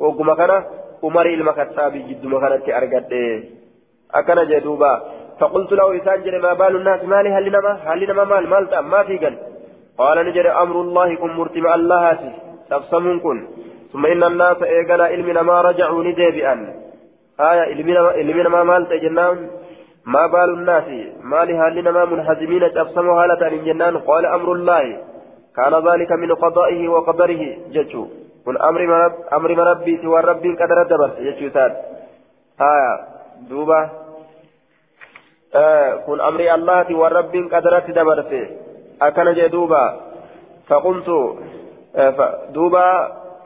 [0.00, 0.64] وقم كان
[1.04, 3.12] عمر المكتاب جد مكانت أرقد.
[4.14, 5.02] أكن جدوبا
[5.40, 9.18] فقلت له إسان ما بال الناس مالي؟ هل لنما هل لنما مال؟ مال ما في
[9.18, 9.34] قل.
[9.98, 12.18] قال نجري أمر الله كن مرتمع الله
[12.70, 13.38] تبسمون كن.
[13.92, 16.54] ثم إن الناس إيقنا إلمنا ما رجعوا نديبئا
[17.40, 17.72] آية
[18.22, 19.50] إلمنا ما مال تجنان
[20.04, 20.88] ما بال الناس
[21.22, 24.84] ما لهالنا ما منهزمين تبسموا هالة إن جنان قال أمر الله
[25.56, 27.42] كان ذلك من قضائه وقدره
[27.74, 28.06] ججو
[28.44, 31.76] kun amri rabbiiti waan rabbiin qadara dabarse jechuu isaati
[32.56, 32.92] haya
[33.50, 33.78] duuba
[36.08, 38.40] kun amri allaati waan rabbiin qadaratti dabarse
[39.00, 39.82] akkana jee duuba
[40.68, 41.18] faqumtu
[42.56, 42.84] duuba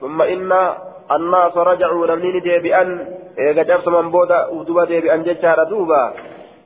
[0.00, 0.62] summa inna
[1.08, 2.88] annaasa rajacuu namni deebi'an
[3.36, 6.00] eega cabsaman booda duuba deebi'an jechaadha duuba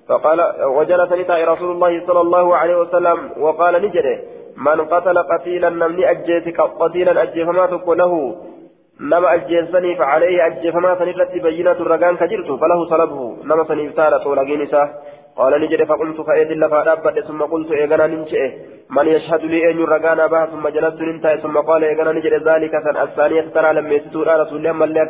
[0.09, 4.19] فقال وجلس نتاي رسول الله صلى الله عليه وسلم وقال نجده
[4.57, 8.37] من قتل قتيلا نمني أجيتك قتيلا أجيفما له
[9.01, 14.63] نما أجيسني فعليه أجيفما سنرت بينة الرقان كجرت فله صلبه نما سنفتار طولقين
[15.39, 18.43] قال نجد فقلت فأيد الله فأدبت ثم قلت إيغانا ننشئ
[18.97, 22.97] من يشهد لي أن الرقان بها ثم جلست ننتهي ثم قال إيغانا نجد ذلك سن
[23.07, 25.05] الثانية ترى لم يستور رسول الله من لا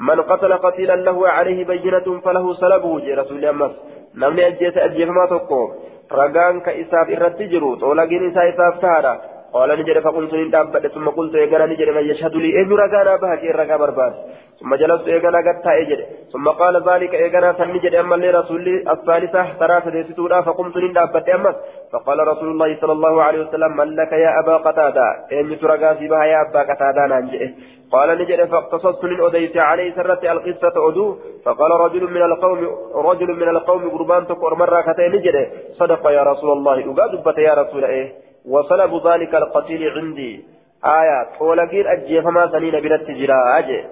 [0.00, 3.70] من قتل قتيلا له عليه بينة فله صلبه جي رسول الله
[4.14, 5.72] نمني أجيس أجيفما تقو
[6.12, 9.20] رقان كإساف إرد جرو طولقين إساف تهادا
[9.54, 13.34] قال نجد فقلت إن دابت ثم قلت إيقنا نجد من يشهد لي أن رقانا بها
[13.36, 14.12] كي رقا برباد
[14.60, 16.00] ثم جلست إيقنا قد تأجد
[16.32, 21.54] ثم قال ذلك إيقنا فنجد أما لرسول الثالثة ثلاثة ستورا فقمت إن دابت أما
[21.92, 26.24] فقال رسول الله صلى الله عليه وسلم من لك يا أبا قتادة أن ترقاسي بها
[26.24, 27.48] يا أبا قتادة ننجئ
[27.92, 32.58] قال نجد فاقتصصت من أديت عليه سرت القصة أدو فقال رجل من القوم
[32.94, 35.36] رجل من القوم قربان تقر مرة كتين نجد
[35.72, 40.44] صدق يا رسول الله أقاد يا رسول إيه وصلب ذلك القتيل عندي.
[40.84, 43.58] آية ولكن أجي فما سنين بلت جرا.
[43.58, 43.84] أجي.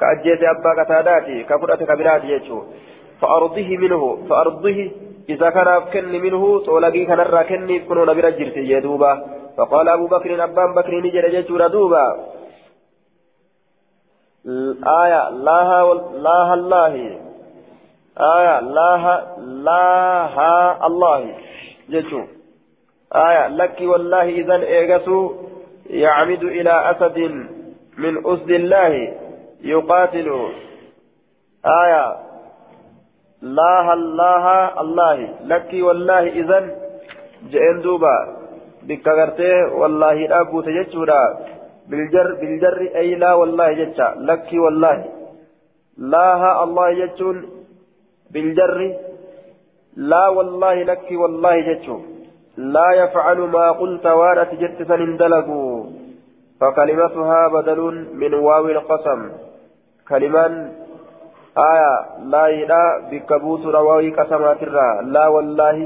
[0.00, 2.62] كأجيت أبا قتاداتي كفرة كبرات يجو
[3.20, 4.90] فأرضه منه فأرضه
[5.28, 9.12] إذا كان كن منه طولقي كان الرا كني كنون بلا جرتي يدوبا
[9.56, 12.04] فقال أبو بكر أبان بكر نجر يجو دوبا
[15.02, 15.94] آية لاها
[16.26, 16.94] لاها الله.
[18.18, 21.34] آية لاها لاها الله.
[21.90, 22.37] جتو
[23.12, 25.32] آية لك والله إذا إيغسو
[25.90, 27.18] يعمد إلى أسد
[27.98, 29.14] من أسد الله
[29.60, 30.28] يقاتل.
[31.64, 32.16] آية
[33.42, 36.58] لاها الله الله لك والله إذا
[37.50, 38.36] جئن دوبا.
[38.82, 41.38] بكغرتي والله أبو تجتورا
[41.88, 45.04] بالجر بالجر أي لا والله جتا لك والله.
[45.98, 47.36] لا ها الله جتون
[48.30, 48.96] بالجر.
[49.96, 52.17] لا والله لك والله جتون
[52.58, 55.84] لا يفعل ما قلت وأنا تجت فنندلقوا
[56.60, 57.80] فكلمتها بدل
[58.14, 59.30] من واو القسم.
[60.08, 60.72] كلمان
[61.58, 61.94] آية
[62.32, 65.76] لا إله بكبوت رواوي قسمات الرا لا والله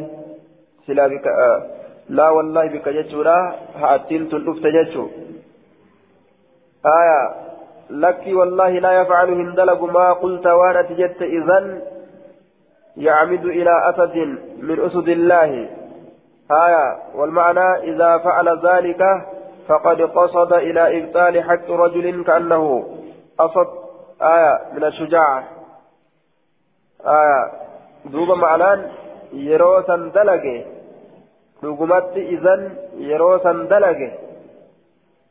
[0.86, 1.60] سلا بك آه
[2.08, 3.38] لا والله بك جتورا
[3.80, 5.04] هاتين تلفت جتو
[7.00, 7.20] آية
[7.90, 11.64] لك والله لا يفعل هندلق ما قلت وأنا تجت إذن
[12.96, 14.16] يعمد إلى أسد
[14.68, 15.81] من أسد الله.
[16.50, 19.02] آية والمعنى إذا فعل ذلك
[19.68, 22.84] فقد قصد إلى إبطال حق رجل كأنه
[23.38, 23.68] قصد
[24.22, 25.44] آية من الشجاعة.
[27.06, 27.50] آية
[28.04, 28.82] دوب معنى
[29.32, 30.12] يروسا
[31.62, 32.60] dhugumatti izan
[32.98, 34.10] yeroo san dalage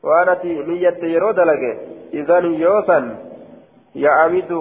[0.04, 1.78] وانتي نية يرو دلقه.
[2.14, 3.16] إذن يوسن
[3.96, 4.52] يعمد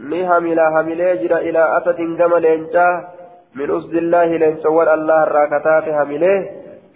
[0.00, 3.08] نهملا هملي جرى إلى أسد كما لينجا
[3.54, 6.50] من أسد الله لينسوال الله الراكتات هملي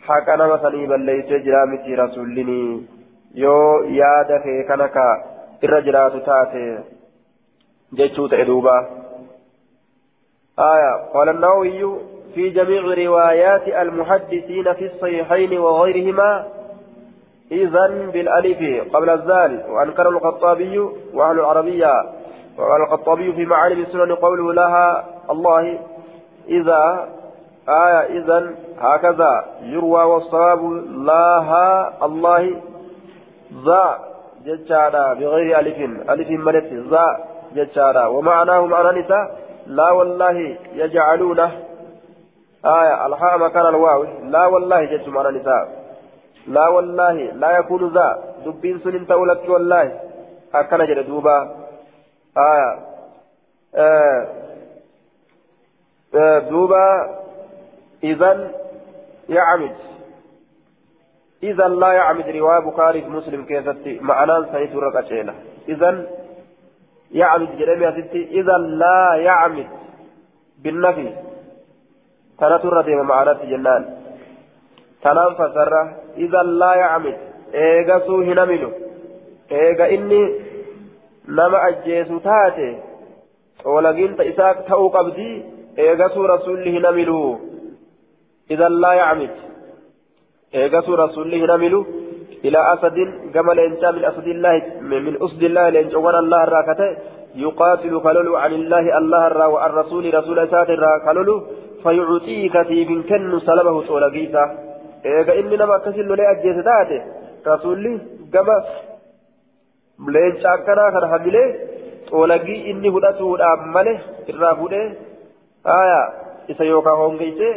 [0.06, 2.82] حق أنا مثلي بل ليس جرامتي رسولني.
[3.34, 4.96] يو يادك كنك
[5.64, 6.78] الرجلات تاتي
[7.94, 8.86] جيتشوت إدوبا.
[10.58, 11.80] آية قال النووي
[12.34, 16.46] في جميع روايات المحدثين في الصحيحين وغيرهما
[17.52, 18.60] إذا بالألف
[18.94, 20.78] قبل الزال وأنكر الخطابي
[21.14, 21.92] وأهل العربية
[22.58, 25.78] وقال الخطابي في معالم السنن قوله لها الله
[26.48, 27.08] إذا
[27.68, 32.62] آية إذا هكذا يروى والصواب لها الله
[33.66, 33.98] ذا
[34.44, 35.78] جتشارا بغير ألف
[36.10, 37.06] ألف ملت ذا
[37.54, 38.06] جتشارا.
[38.06, 41.52] ومعناه معنى نساء لا والله يجعلونه
[42.64, 45.68] آية الحاء مكان الواو لا والله جتش معنى نساء.
[46.46, 50.00] لا والله لا يكون ذا دبين سنين تولك والله
[50.54, 51.50] أكن جل دوبا
[52.38, 52.78] آية
[53.74, 54.26] آه
[56.50, 57.16] دوبا
[58.04, 58.50] إذا
[59.28, 59.76] يعمد.
[61.42, 63.98] إذا لا يعمد رواية بخاري مسلم كيستي.
[64.00, 65.32] معنى سيد ركعتين
[65.68, 66.06] إذا
[67.12, 68.22] يعمد جريمة ستي.
[68.40, 69.66] إذا لا يعمد
[70.62, 71.08] بالنفي.
[72.38, 73.96] تنتر ديما معنى جنان.
[75.02, 75.82] تنام فسرة.
[76.16, 77.16] إذا لا يعمل
[77.54, 78.70] إيغا سو هنملو
[79.52, 80.22] إيغا إني
[81.28, 82.78] نما أجيسو تاتي.
[83.64, 87.38] ولكن تإساك تأو قبدي إيغا سو رسول هنملو
[88.50, 89.30] إذا لا يعمل
[90.54, 91.80] إيغا سو رسول هنملو
[92.44, 92.96] إلى أسد
[93.34, 96.88] جمل إنشاء من أسد الله من أسد الله لإنشاء الله الراكته
[97.44, 101.36] يقاتل كلولو عن الله الله الرا وعن رسول رسول سات الرا كلولو
[101.82, 104.66] فيعطيك في كن سلبه طولقيته
[105.04, 106.96] eega inni nama akkasiin lolee ajjeese taate
[107.48, 107.92] rasuulli
[108.34, 108.56] gama
[110.14, 111.48] leenca akkanaa kana hamilee
[112.10, 113.98] xoolagii inni fudhatuudhaan malee
[114.32, 114.86] irraa fudhee
[117.02, 117.54] hongeessee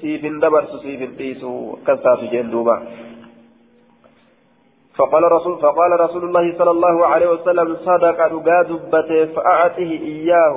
[0.00, 2.76] siif hin dabarsu siif hin dhiisu akkas taatu jeen duuba.
[5.00, 10.56] فقال رسول فقال رسول الله صلى الله عليه وسلم صدق رجا دبته فأعطه إياه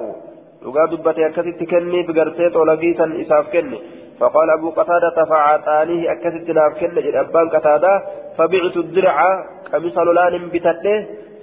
[0.66, 3.80] رجا دبته أكثت كني بقرتيت ولقيتا إساف كني
[4.20, 7.94] فقال أبو قتادة فعطانيه أكست ناف كن أبان قتادة
[8.38, 9.18] فبعت الدرع
[9.74, 10.98] قميص لولان بتته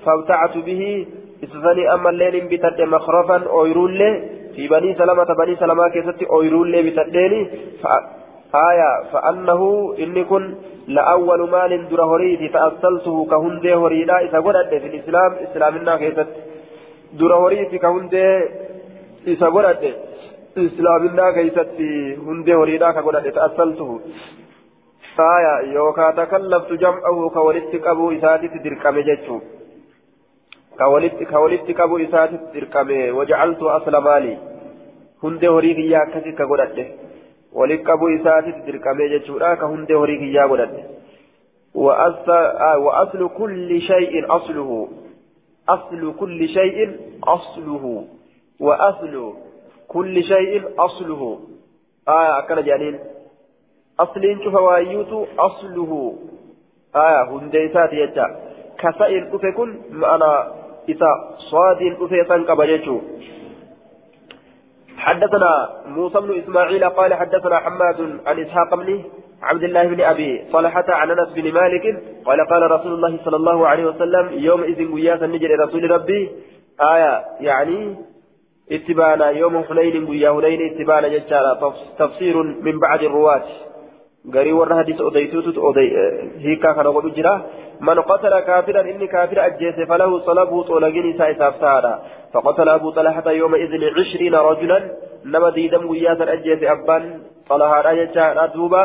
[0.05, 1.07] فابتعت به
[1.45, 4.01] استثني أما الليل بتته مخرفا أويرول
[4.57, 7.41] في بني سلمة بني سلمة كيست أويرول بتتيني
[8.55, 9.61] آية فأنه
[9.99, 10.55] إني كن
[10.88, 16.30] لأول مال در هريدي تأصلته كهندي هريدا إذا قلت في الإسلام إسلامنا كيست
[17.18, 18.26] در هريدي كهندي
[19.26, 19.82] إذا قلت
[20.57, 24.01] islaaminaa keeysatti hundee horiidhaa ka godhadhe ta'assaltuhu.
[25.16, 29.41] Faaya yookaa takallaftu jam'ahu ka walitti qabuu isaatitti dirqame jechuu.
[32.06, 34.38] Isaatitti dirqame wajacaltu asla maali
[35.22, 36.84] hundee horii kiyyaa akkasitti ka godhadhe
[37.52, 41.00] walitti qabuu isaatitti dirqame jechuudha ka hundee horii kiyyaa godhadhe
[41.74, 44.88] وأصل كل شيء أصله
[45.68, 48.04] أصل كل شيء أصله
[48.60, 49.34] وأصل
[49.88, 51.40] كل شيء أصله
[52.08, 52.98] آية أكن جانين
[54.00, 56.18] أصل شوف وايوت أصله
[56.96, 58.26] آية هنديسات يجا
[58.78, 61.10] كسائل أفكن معنا إذا
[61.50, 63.00] صاد أفيسان كبجيتو
[64.98, 69.02] حدثنا موسى بن إسماعيل قال حدثنا حماد عن إسحاق بن
[69.42, 73.66] عبد الله بن أبي طلحة عن أنس بن مالك قال قال رسول الله صلى الله
[73.66, 76.30] عليه وسلم يومئذ وياس النجر رسول ربي.
[76.80, 77.96] آية يعني
[78.72, 81.74] اتبانا يوم حنين ويا حنين اتبانا جتشارا.
[81.98, 83.42] تفسير من بعد الرواة.
[84.34, 85.86] غري ورنا حديث أوديتوت أودي
[86.44, 87.46] هيكا كان جرا.
[87.80, 92.02] من قتل كافرا إني كافر أجيس فله صلبه طولقين ساي سافتارا
[92.32, 94.90] فقتل أبو طلحة يومئذ عشرين رجلا.
[95.24, 98.84] نما ديدم وياسا أجيس أبان طلحة جتشارا دوبا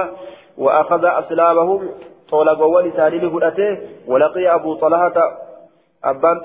[0.57, 1.81] وأخذ أسلامهم
[2.29, 3.77] طولقوا لسانين هدته
[4.07, 5.17] ولقي أبو طلحة
[6.03, 6.37] أبان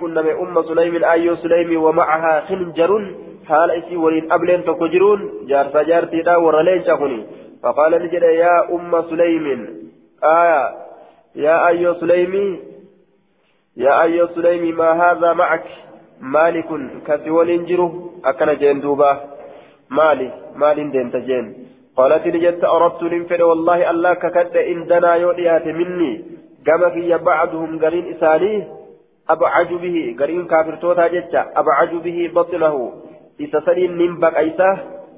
[0.00, 2.90] كنا من أم سليم أيو سليم ومعها خنجر.
[3.48, 5.20] حال إسي ولين أبلين تكجرون.
[5.48, 7.26] جارسا جارتي دا ورلين شافني
[7.62, 9.68] فقال نجد يا أم سليم.
[10.24, 10.87] آية.
[11.36, 12.34] يا أيو سليم
[13.76, 15.64] يا أيو سليم ما هذا معك؟
[16.20, 16.68] مالك
[17.06, 19.20] كسي ولين جرو أكن جين دوبا.
[19.90, 21.46] مالي مال دين تجين
[21.96, 26.24] قالت نجد أردت لنفر والله الله ككد إن دنا يوديات مني.
[26.66, 28.68] كما في بعضهم قليل إسانيه
[29.30, 32.92] أبعج به قرين كافر توتا جتة أبعج به بطنه.
[33.40, 34.70] إذا سليم من بقيسة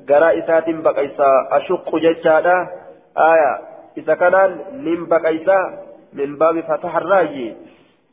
[0.08, 2.46] قراء إسات بقيسة أشق جتة
[3.32, 3.52] آية
[3.98, 4.34] إذا كان
[4.72, 7.54] من بقيسة من باب فتح الراجي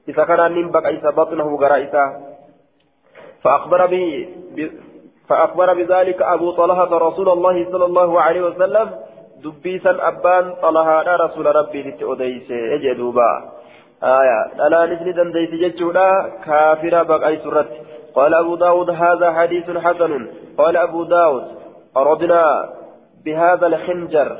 [0.10, 2.06] إذا كان ننبق إذا بطنه قرائسا
[3.44, 4.30] فأخبر به
[5.30, 8.90] فأخبر بذلك أبو طلحة رسول الله صلى الله عليه وسلم.
[9.44, 13.32] دبيسا أبان طلحة رسول ربي لتأديس يجدوبا
[14.04, 14.68] آية.
[14.68, 17.72] ألا نسني دنديس جتشولا كافر بقى سرت
[18.16, 20.28] قال أبو داود هذا حديث حسن.
[20.58, 21.46] قال أبو داود
[21.98, 22.70] أردنا
[23.26, 24.38] بهذا الخنجر.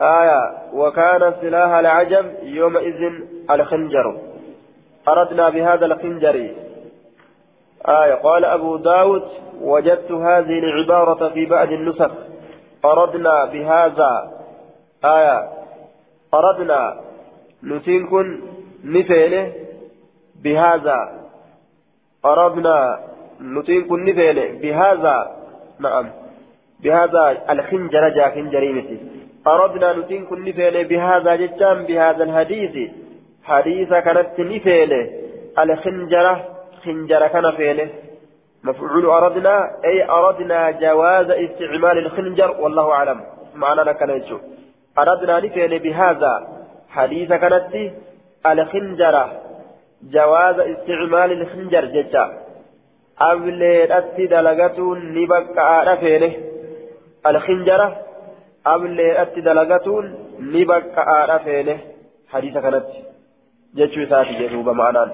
[0.00, 3.12] آية وكان سلاح العجم يومئذ
[3.50, 4.16] الخنجر.
[5.08, 6.50] أردنا بهذا الخنجر.
[7.88, 9.22] آية قال أبو داود
[9.60, 12.10] وجدت هذه العبارة في بعض النسخ.
[12.84, 14.30] أردنا بهذا.
[15.04, 15.48] آية
[16.34, 17.00] أردنا
[17.64, 18.40] نتنكن
[18.84, 19.52] نفيله
[20.42, 20.98] بهذا.
[22.24, 22.98] أردنا
[23.40, 25.36] نتنكن نفيله بهذا.
[25.80, 26.10] نعم
[26.82, 32.90] بهذا الخنجر جاء خنجريمتي أردنا نتنكن نفيله بهذا جتام بهذا الحديث.
[33.44, 35.10] حديث كانت نفيله
[35.58, 36.44] الخنجرة
[36.84, 37.88] خنجر كان فيله
[38.64, 43.20] مفعول أردنا أي أردنا جواز استعمال الخنجر والله أعلم.
[43.54, 44.02] معنى لك
[44.98, 46.48] أردنا نفعل بهذا.
[46.90, 47.92] حديث كانت
[48.46, 49.28] الخنجر
[50.02, 52.38] جواز استعمال الخنجر جدا
[53.20, 55.82] أبلي أتي دلغة نبقى
[58.66, 61.78] أرفينه الخنجر أبلي أتي دلغة نبقى أرفينه
[62.28, 62.84] حديث كانت
[63.74, 65.12] جتشو ساتي جدوب معنى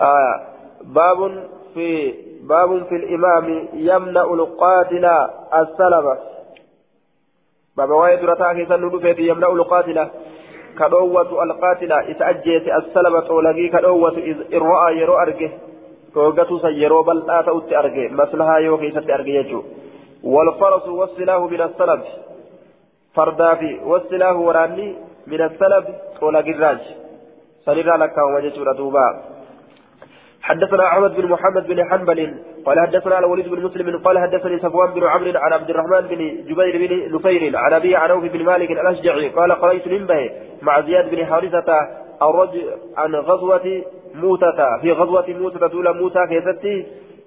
[0.00, 0.46] آه
[0.84, 5.04] باب في باب في الإمام يمنع القاتل
[5.54, 6.18] السلبة
[7.76, 10.08] باب وايد رتاكي سنو فيتي يمنع القاتل
[10.78, 15.50] كدوة القاتل إتأجيت السلبة ولقي كدوة إذ رأى يرو أرجه
[16.14, 19.62] كوغتو سيرو بل لا تؤت أرجه مثلها يوكي ست أرجه
[20.24, 22.02] والفرس والسلاح من السلب
[23.16, 24.96] فردافي والسلاح وراني
[25.26, 25.84] من السلب
[26.22, 26.78] ولقي الراج
[27.64, 29.06] سنرى لك وجدت ردوبا
[30.42, 32.34] حدثنا احمد بن محمد بن حنبل
[32.66, 36.74] قال حدثنا الوليد بن مسلم قال حدثني صفوان بن عمرو عن عبد الرحمن بن جبير
[36.82, 40.30] بن نفير عن ابي عن بن مالك الاشجعي قال قريت منبه
[40.62, 41.68] مع زياد بن حارثه
[42.22, 42.62] الرجل
[42.96, 43.82] عن غزوه
[44.14, 46.86] موتة في غزوه موتة دول موتى كيستي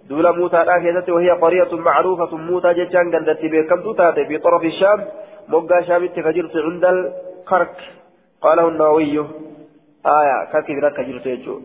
[0.09, 3.79] دول موتى لا وهي قريه معروفه موتى جتان قندت بكم
[4.27, 4.99] في طرف الشام
[5.47, 7.77] مقا شام فجرت عند الكرك
[8.41, 9.19] قاله النووي
[10.05, 11.55] آية كثيرة كجرت يجو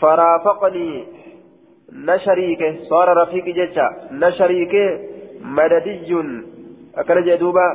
[0.00, 1.06] فرافقني
[1.92, 3.86] نشريك صار رفيق جتا
[4.22, 4.74] نشريك
[5.56, 6.10] مددي
[6.96, 7.66] أكل جدوبا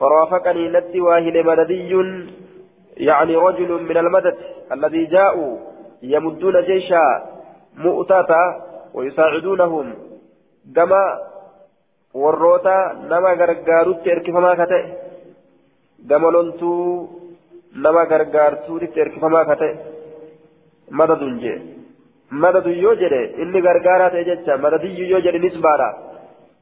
[0.00, 1.92] فرافقني نتي واهل مددي
[2.96, 4.36] يعني رجل من المدد
[4.72, 5.56] الذي جاءوا
[6.02, 7.04] يمدون جيشا
[7.76, 8.65] مؤتاتا
[8.96, 9.86] ويساعدونهم
[10.76, 11.02] كما
[17.84, 19.72] nama gargaartuutitti erkifamaa ka ta'e
[20.90, 21.56] madadun jee
[22.42, 25.88] madadu yoo jedhe inni gargaaraa ta'e jecha madadiyyu yoo jedhe nisbaadha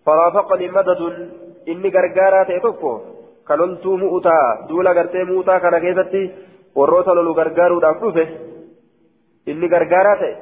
[0.06, 1.14] faraafaqanii madadun
[1.66, 2.92] inni gargaaraa ta'e tokko
[3.44, 6.22] ka loltuu mu'utaa duula gartee mu'utaa kana keessatti
[6.78, 8.24] warroota lolu gargaaruudhaaf dhufe
[9.46, 10.32] inni gargaaraa ta'e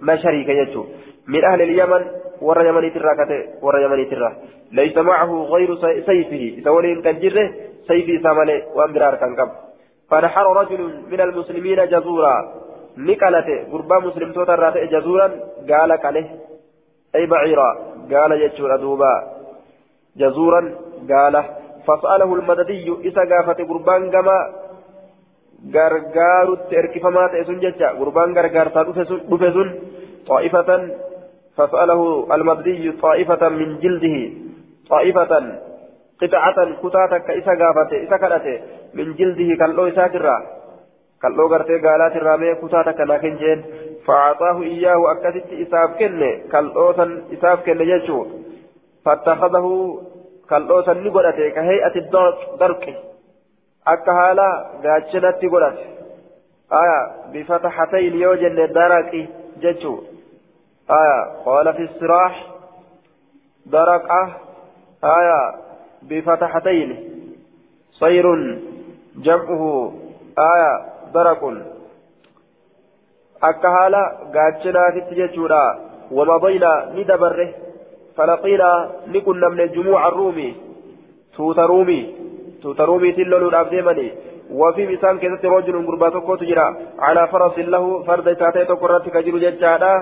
[0.00, 0.90] na shariike jechuudha
[1.26, 2.02] min ahli yaman
[2.40, 4.32] warra yamaniitirraa kate warra yamaniitirraa
[4.72, 7.44] laysa macahu gayru sayfihi isa waliin kan jirre
[7.88, 9.64] sayfii isaa malee waan biraa harkaan qabu
[10.10, 10.80] فنحر رجل
[11.10, 12.34] من المسلمين جزورا
[12.98, 15.26] نقلت قربا مسلم توتر جزورا
[15.70, 16.28] قال عليه
[17.16, 17.70] أي بعيرا
[18.12, 19.14] قال يجور دوبا
[20.16, 20.60] جزورا
[21.12, 21.44] قال
[21.86, 24.36] فسأله المددي إذا قافت قربان كما
[25.72, 29.70] gargaarutti erkifamaa ta'e sun jecha gurbaan gargaartaa dhufe sun
[30.26, 30.88] طائفة
[31.56, 34.32] فسأله المبدي طائفة من جلده
[34.90, 35.32] طائفة
[36.22, 38.60] قطعة كتاتك إسا قافته إسا كالته
[38.94, 40.36] من جلده كاللو إسا ترى
[41.22, 43.64] كاللو غرتي قالات الرامي كتاتك لكن جين
[44.06, 48.26] فأعطاه إياه أكدت إساف كن كاللو سن إساف كن يجو
[49.04, 49.66] فاتخذه
[50.50, 51.94] كاللو سن نقلته كهيئة
[53.88, 55.78] الدرك أكا هالا غاتشنت قلت
[56.72, 59.28] آية بفتحتين يوجن درك
[59.60, 60.02] ججو
[60.90, 62.46] آية قال في الصراح
[63.66, 64.36] دركة
[65.04, 65.54] آية
[66.02, 67.10] بفتحتين
[67.92, 68.26] صير
[69.16, 69.92] جمعه
[70.38, 71.74] آية درك
[73.40, 75.76] akka haala gaachanaatitti jechuudha
[76.10, 77.54] wamabayna ni dabarre
[78.16, 78.68] falaqiina
[79.06, 80.56] ni qunnamne jumuuca ruumii
[81.36, 81.66] tuuta
[82.88, 84.12] ruumiitiin loluudhaaf deemanii
[84.50, 89.94] وفي مثال كذا رجل غربا تكوت جرا على فرس له فرد تاتي تكرت كجر ججادا.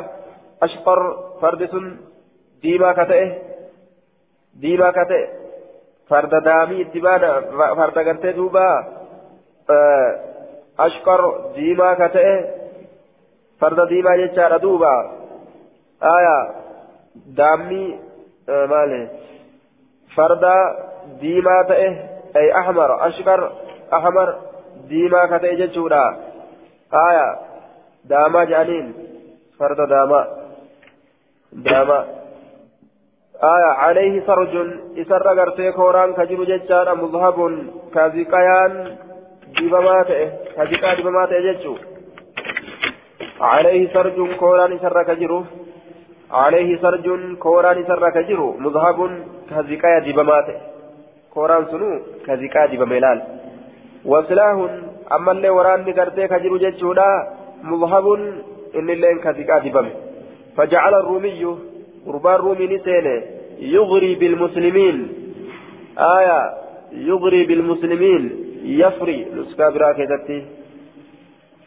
[0.62, 1.62] أشقر فرد
[2.62, 3.30] ديما كتئه.
[4.60, 5.28] ديما كتئه.
[6.08, 7.40] فرد دامي اتبانا
[7.78, 8.68] فرد قرتي دوبا.
[10.78, 11.20] أشقر
[11.54, 12.26] ديما كتئ
[13.60, 14.94] فرد ديما جتشار دوبا.
[16.02, 16.50] آية
[17.26, 17.98] دامي
[18.48, 19.08] آه مالي
[20.16, 20.44] فرد
[21.20, 23.53] ديما تئ أي أحمر أشقر
[23.93, 24.35] أحمر
[24.89, 26.16] ديما كتئ جتشورا
[26.95, 27.39] آية
[28.05, 28.95] داما جانين
[29.59, 30.26] فرد داما.
[31.53, 32.07] داما.
[33.45, 34.55] آية عليه سرج
[34.99, 37.39] إسر غرتي كوران كجر ججان مذهب
[37.95, 38.97] كذكيان
[39.59, 40.11] دبمات
[40.57, 41.76] كذكا دبمات ججو.
[43.41, 45.45] عليه سرج كوران إسر كجر
[46.30, 48.99] عليه سرج كوران إسر كجر مذهب
[51.35, 51.89] كذكايا دبمات كوران سنو
[52.26, 53.18] كذكا دبميلال
[54.05, 54.57] وسلاح
[55.12, 56.95] أما اللي وران غرتي كجر ججو
[57.62, 58.07] مذهب
[58.78, 59.89] إن اللين كذكا دبم
[60.57, 61.45] فجعل الرومي
[62.07, 63.22] قربان رومي نسينه
[63.59, 64.97] يغري بالمسلمين
[65.99, 66.41] آية
[66.93, 68.22] يغري بالمسلمين
[68.64, 70.39] يفري نسكا براكتتي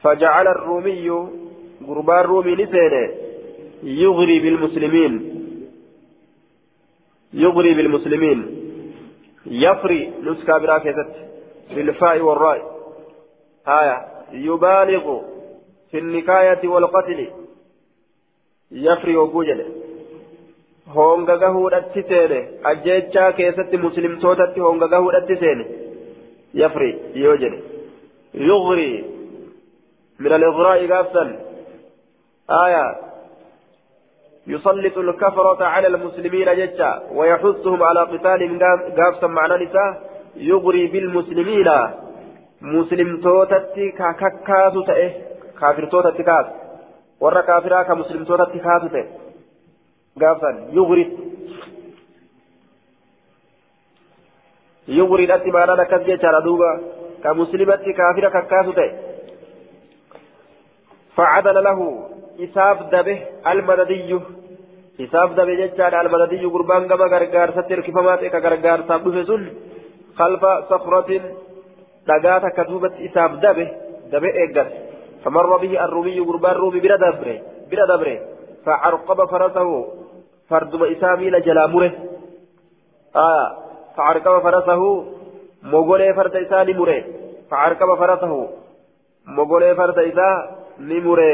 [0.03, 1.09] فجعل الرومي
[1.87, 3.03] قربان رومي نسينه
[3.83, 5.13] يغري بالمسلمين
[7.33, 8.64] يغري بالمسلمين
[9.45, 11.25] يفري نسكا براكتتي
[11.75, 12.75] بالفاء والراء
[13.67, 15.21] آية يبالغ
[15.91, 17.27] في النكاية والقتل
[18.71, 19.65] يفري وجوجله
[20.93, 25.65] honga gahuudhatti seene ajjechaa keessatti muslimtootatti honga gahuudhatti seene
[26.61, 26.89] yafri
[27.21, 27.59] yoo jedhe
[28.49, 28.89] yugri
[30.19, 31.31] min aligraa'i gaafsan
[32.47, 32.83] aya
[34.47, 38.59] يسلط الكفرة على المسلمين ججا ويحثهم على قتالهم
[38.97, 39.89] قافصا معنى نساء
[40.35, 41.69] يغري بالمسلمين.
[42.61, 45.11] مسلم توتتي كاكاسو تأه
[45.59, 46.45] كافر توتتي كاس.
[47.19, 49.25] ورا كافرا كمسلم توتتي كاسو تأه.
[50.15, 51.09] gaafsan yugrid
[54.87, 56.69] yugridhatti maanaan akkas jechaadha duuba
[57.23, 58.91] ka muslimatti kaafira kakkaasu ta'e
[61.17, 61.87] facadala lahu
[62.45, 64.19] isaaf dabe almadadiyyu
[65.05, 69.43] isaaf dabe jechaadha almadadiyyu gurbaan gama gargaarsatti hirkifamaa ta'e ka gargaarsaaf dhufe sun
[70.17, 71.23] khalfa sakratin
[72.07, 73.65] dhagaa takka duubatti isaaf dabe
[74.11, 74.71] dabe eeggas
[75.25, 77.37] فمر به الرومي قربان رومي بلا دبره
[77.71, 78.17] بلا دبره
[78.65, 79.69] فعرقب فرسه
[80.49, 81.91] فردما إساميل جلا مره
[83.15, 83.47] آه
[83.97, 84.81] فعرقب فرسه
[85.63, 87.03] مغولي فرد إساني مره
[87.51, 88.49] فعرقب فرسه
[89.27, 90.29] مغولي فرد إسا
[90.79, 91.31] نمره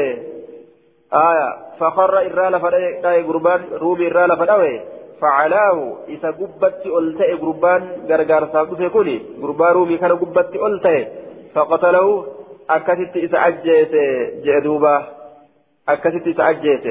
[1.14, 4.80] آية فخر إرى لفدأي قربان رومي إرى لفدأي
[5.20, 11.08] فعلاه إذا قبت ألتئ قربان غرغار ساقو سيكوني قربان رومي كان قبت ألتئ
[11.54, 12.26] فقتله
[12.70, 13.92] أكثت إذا أجيت
[14.44, 15.02] جئدوبا
[15.88, 16.84] أكثت إذا أجيت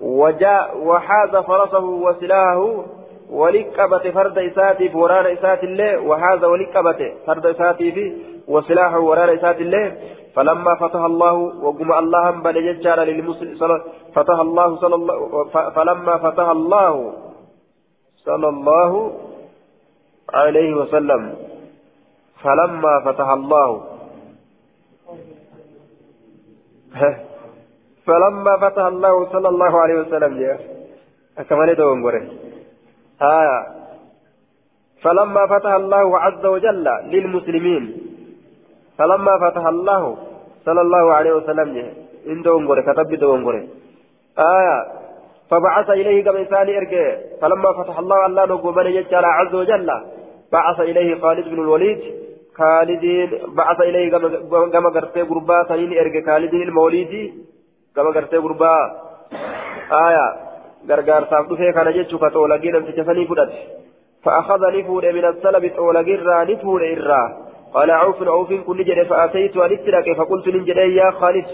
[0.00, 2.84] وجاء وحاز فرسه وسلاحه
[3.30, 8.16] ولقبت فرد إساتي وران إسات الله وحاز ولقبت فرد إساتي
[8.48, 9.96] وسلاحه وران إسات الله
[10.38, 13.58] فلما فتح الله وقم الله بل يجعل للمسلم
[14.14, 15.16] فتح الله صلى الله
[15.70, 17.12] فلما فتح الله
[18.16, 18.92] صلى الله
[20.34, 21.22] عليه وسلم
[22.42, 23.84] فلما فتح الله
[28.06, 30.58] فلما فتح الله صلى الله عليه وسلم يا
[31.38, 32.08] أكمل دوم
[33.22, 33.58] آية.
[35.02, 37.84] فلما فتح الله عز وجل للمسلمين
[38.98, 40.27] فلما فتح الله
[40.68, 41.68] صلى الله عليه وسلم
[42.26, 43.44] إن دوم كتب دوم
[44.38, 44.78] آية
[45.50, 49.90] فبعث إليه كما إنسان إرجع فلما فتح الله الله نقول من يجعل عز وجل
[50.52, 52.00] بعث إليه خالد بن الوليد
[52.58, 53.04] خالد
[53.60, 54.10] بعث إليه
[54.74, 57.24] كما قرتي قربا سنين إرجع خالد الموليدي
[57.96, 58.74] كما قرتي قربا
[60.06, 60.26] آية
[60.88, 63.52] غرغار صاحب دفه كان جيتشو كتولغي نمتش سني فدت
[64.24, 70.16] فأخذ نفور من السلب تولغي الرا نفور إرا قال عوف عوف كل جد فأتيت أنتلك
[70.16, 71.46] فقلت لنجد يا خالد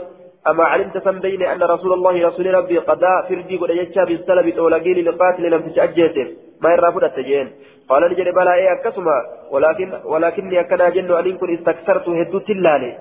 [0.50, 4.92] أما علمت سم بين أن رسول الله رسول ربي قضاء فردي قد يجاب السلب تولغي
[4.94, 6.26] للقاتل لم تشأجيته
[6.62, 7.48] ما يرى فدت جين
[7.88, 9.18] قال نجد بلا إيه أكسما؟
[9.50, 12.92] ولكن ولكني أكنا جن أن كن استكثرت هدوت اللالي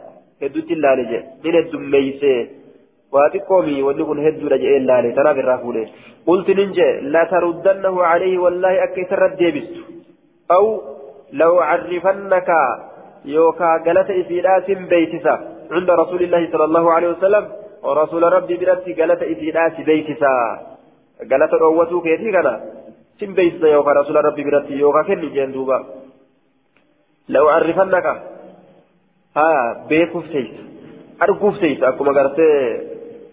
[0.44, 1.20] هدوت اللالي جي.
[1.46, 2.50] من الدميسي
[3.14, 5.88] واتقومي ولكن هدو رجع اللالي تنا بالرافولي
[6.28, 9.76] قلت ننجي لا تردنه عليه والله أكثر الديبست
[10.52, 10.82] أو
[11.34, 12.50] لو عرفنك
[13.26, 15.36] يوكا قالت إسيرات بيتسا
[15.72, 17.44] عند رسول الله صلى الله عليه وسلم
[17.84, 20.34] ورسول ربي برتي قالت إسيرات بيتسا.
[21.32, 22.48] قالت روتو كيتي كان
[23.20, 25.78] سن بيتسا يوكا رسول ربي برتي يوكا كني جندوبا
[27.30, 28.06] لو عرفنك
[29.38, 29.50] ها
[29.90, 30.52] بيكوف تيس.
[31.22, 32.50] أرقوف تيس أكما قرتي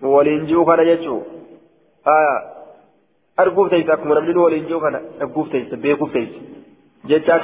[0.02, 1.22] waliin jiru kana jechuun
[3.36, 6.40] arguuf teessa akkuma namni waliin jiru kana arguuf teessa beekuuf teessa
[7.08, 7.38] jecha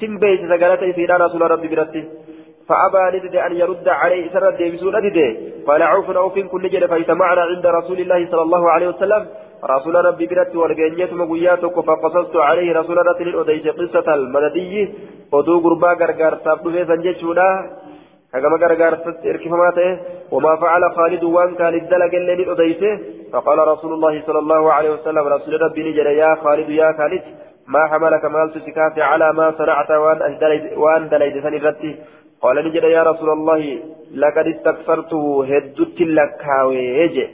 [0.00, 2.02] beeksisa galata isiidha rasuula rabbi biratti
[2.68, 5.18] فأبى ندد أن يرد عليه سر الديبسون ندد
[5.66, 9.26] قال عوف أوف كل جد فاجتمعنا عند رسول الله صلى الله عليه وسلم.
[9.64, 14.88] رسول ربي برت ورجنيت مغياتك فقصصت عليه رسول ربي الأديس قصة المددي.
[15.32, 17.48] ودو قربا غرغر سابدو في سنجتشونا
[18.32, 18.92] كما غرغر
[19.32, 19.98] اركفماته
[20.34, 22.82] وما فعل خالد وان كان الدلق الليل الأديس
[23.32, 27.22] فقال رسول الله صلى الله عليه وسلم رسول ربي نجد يا خالد يا خالد.
[27.68, 29.90] ما حملك مال تسكات على ما صنعت
[30.76, 31.96] وان دليد سنرتي
[32.42, 33.78] قال نجد يا رسول الله
[34.14, 37.26] لقد استكثرته هدت لك هاويجي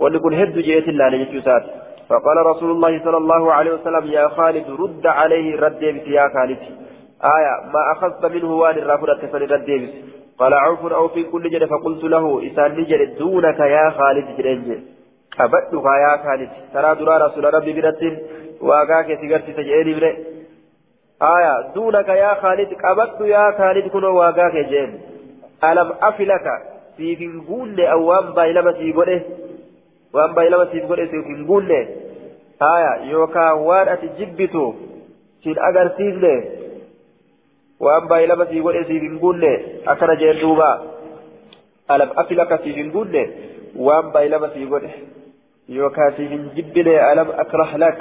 [0.00, 1.64] ونقول هد جيت الله نجتوسات
[2.08, 6.58] فقال رسول الله صلى الله عليه وسلم يا خالد رد عليه رد يا خالد.
[7.36, 9.90] آية ما أخذت منه وان الرافضة فن رد
[10.38, 11.64] قال عوف أو في كل جد.
[11.64, 14.78] فقلت له إسان نجد دونك يا خالد جرنج
[15.40, 16.50] أبدك يا خالد.
[16.74, 17.72] ترى درا رسول ربي
[18.60, 20.16] واقاك سيغرتي تجئني بره
[21.22, 25.00] آية دونك يا خالد أبدت يا خالد كنو واقاك جين
[25.64, 26.46] ألم أفلك
[26.96, 27.76] في فنقول
[28.78, 29.22] سيقوله
[30.16, 31.78] waan baay'ilama siif godhe siif hin guunne
[32.60, 34.64] haya yookaan waan ati jibbitu
[35.44, 36.34] siin agarsiifne
[37.86, 39.52] waan baay'ilama siif godhe siif hin guunne
[39.94, 40.70] akkana jeen duuba
[41.96, 43.22] alam afil akka siif hin guunne
[43.88, 44.92] waan baay'ilama siif godhe
[45.80, 48.00] yookaan siif hin jibbine alam akrah lak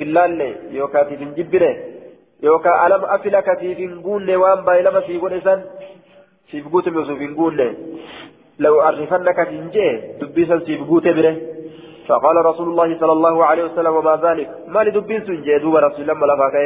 [0.00, 1.70] hin laalle yookaan siif hin jibbine
[2.48, 5.60] yookaan alam afil akka siif hin guunne waan baay'ilama siif godhe san
[6.50, 7.68] siif guute suuf hin guunne
[8.58, 9.88] لو أعرفنك تنجي
[10.20, 11.36] دبيسا سيف قوت بره.
[12.08, 16.14] فقال رسول الله صلى الله عليه وسلم وما ذلك؟ ما لدبين سنجي دوب رسول الله
[16.14, 16.56] ملفاك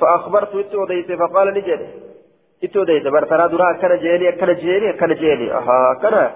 [0.00, 1.80] فأخبرت إتو ديت فقال نجد.
[2.64, 5.52] إتو ديت برترى درا كان جيني كان جيني كان جيني.
[5.52, 6.30] أها كان.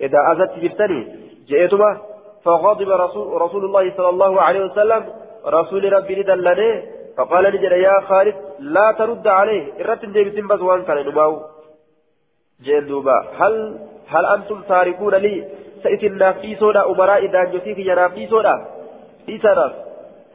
[0.00, 1.00] إذا أذت جبتني
[1.48, 1.90] جئتما
[2.44, 5.02] فغضب رسول, رسول الله صلى الله عليه وسلم
[5.46, 6.70] رسول ربي ندلني
[7.16, 10.98] فقال نجد يا خالد لا ترد عليه إرتن جيبتن بس وان كان
[12.64, 13.78] جين دوبا هل
[14.08, 15.34] هل أنتم تاركون لي؟
[15.82, 18.54] سئت النافي سودا أمراء دانجوتيك يا نافي سودا
[19.28, 19.66] إيسانا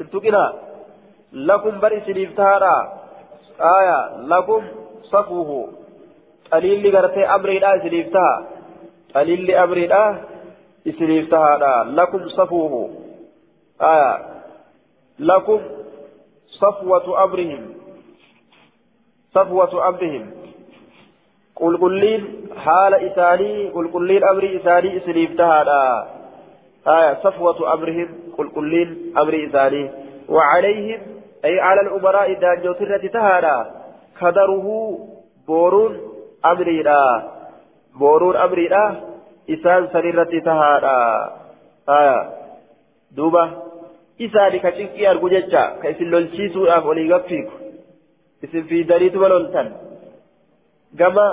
[0.02, 0.54] انتقنا.
[1.34, 2.76] لكم برئ سنيفتارا
[3.78, 4.00] آية
[4.32, 4.62] لكم
[5.04, 5.70] صفوه.
[6.54, 8.48] قليل لغرتي أمري لا سنيفتها
[9.16, 10.04] قليل لأمري لا
[10.86, 12.90] سنيفتها لكم صفوه
[13.82, 14.18] آية
[15.20, 15.62] لكم
[16.48, 17.74] صفوة أمرهم
[19.34, 20.32] صفوة أمرهم
[21.62, 22.24] qulqulliin
[22.66, 25.82] haala isaanii qulqulliin amrii isaanii isiniif tahaadha.
[26.88, 28.08] آية صفوة أمرهم
[28.38, 29.92] قلقلين أمر إساني
[30.30, 31.02] وعليهم
[31.46, 33.72] أي على الأمراء دانجو ترة تهادا
[34.22, 34.98] كدره
[35.48, 36.00] بورون
[36.46, 37.32] أمري لا
[38.00, 38.68] بورون أمري
[39.50, 40.98] إسان سريرة تهادا
[41.90, 42.30] آية
[43.12, 43.52] دوبة
[44.22, 47.50] إساني كتنكي أرجو جتشا كيسن لولشيسو أف ولي غفيك
[48.44, 49.72] إسن في دريت ولولتن
[51.00, 51.26] gama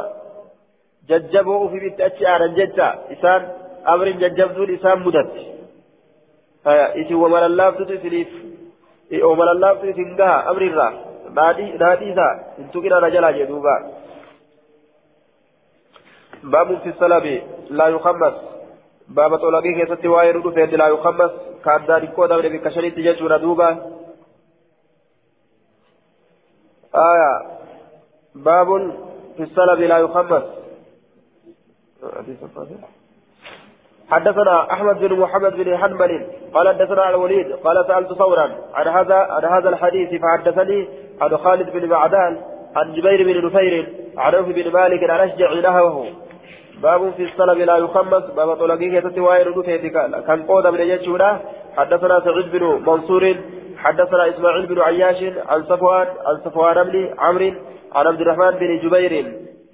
[1.08, 3.46] jajjaboo ofii bitti achi aaran jecha isaan
[3.92, 5.42] amriin jajjabduun isaan mudatti
[7.00, 8.28] isin wamalallaaftutu isiniif
[9.30, 10.92] wamalallaaftu isin gaha amriirraa
[11.38, 13.74] naadhii isaa hin tuqina na jalaa jedhuuba
[16.42, 18.34] باب في السلب لا يخمس.
[19.08, 21.30] باب طلقي كيست واي ردو لا يخمس.
[21.64, 23.68] كان دار كودا من بكشريت ججور دوبا.
[26.94, 27.32] آية.
[28.34, 28.68] باب
[29.36, 30.42] في السلب لا يخمس.
[34.10, 39.44] حدثنا أحمد بن محمد بن حنبل قال حدثنا الوليد قال سألت ثورا عن هذا عن
[39.44, 40.88] هذا الحديث فحدثني
[41.20, 42.40] عن خالد بن معدان
[42.76, 46.06] عن جبير بن نفير عن عوف بن مالك عن أشجع نهوه.
[46.82, 50.42] باب في السلب لا يخمس باب طلقيه تتوائر كان.
[50.48, 51.40] قودا من يجونا
[51.76, 53.36] حدثنا سعيد بن منصور
[53.76, 57.52] حدثنا إسماعيل بن عياش عن صفوان عن صفوان بن عمرو
[57.92, 59.12] عن عبد الرحمن بن جبير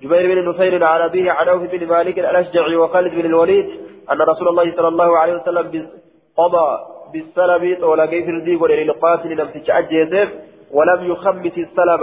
[0.03, 3.67] جبير بن نفير عن أبيه عن عوف بن مالك الأشجعي وخالد بن الوليد
[4.13, 5.89] أن رسول الله صلى الله عليه وسلم
[6.37, 6.79] قضى
[7.13, 10.29] بالسلب طول كيف رديق للقاتل لم تتعجز
[10.73, 12.03] ولم يخمس السلب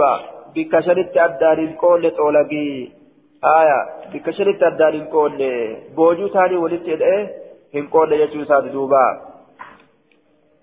[0.54, 2.10] بكشرت الدار الكون
[3.44, 5.38] آية بكشرت الدار الكون
[5.96, 7.30] بوجو ثاني ولدت إيه
[7.74, 9.20] هم كون يجوز دوبا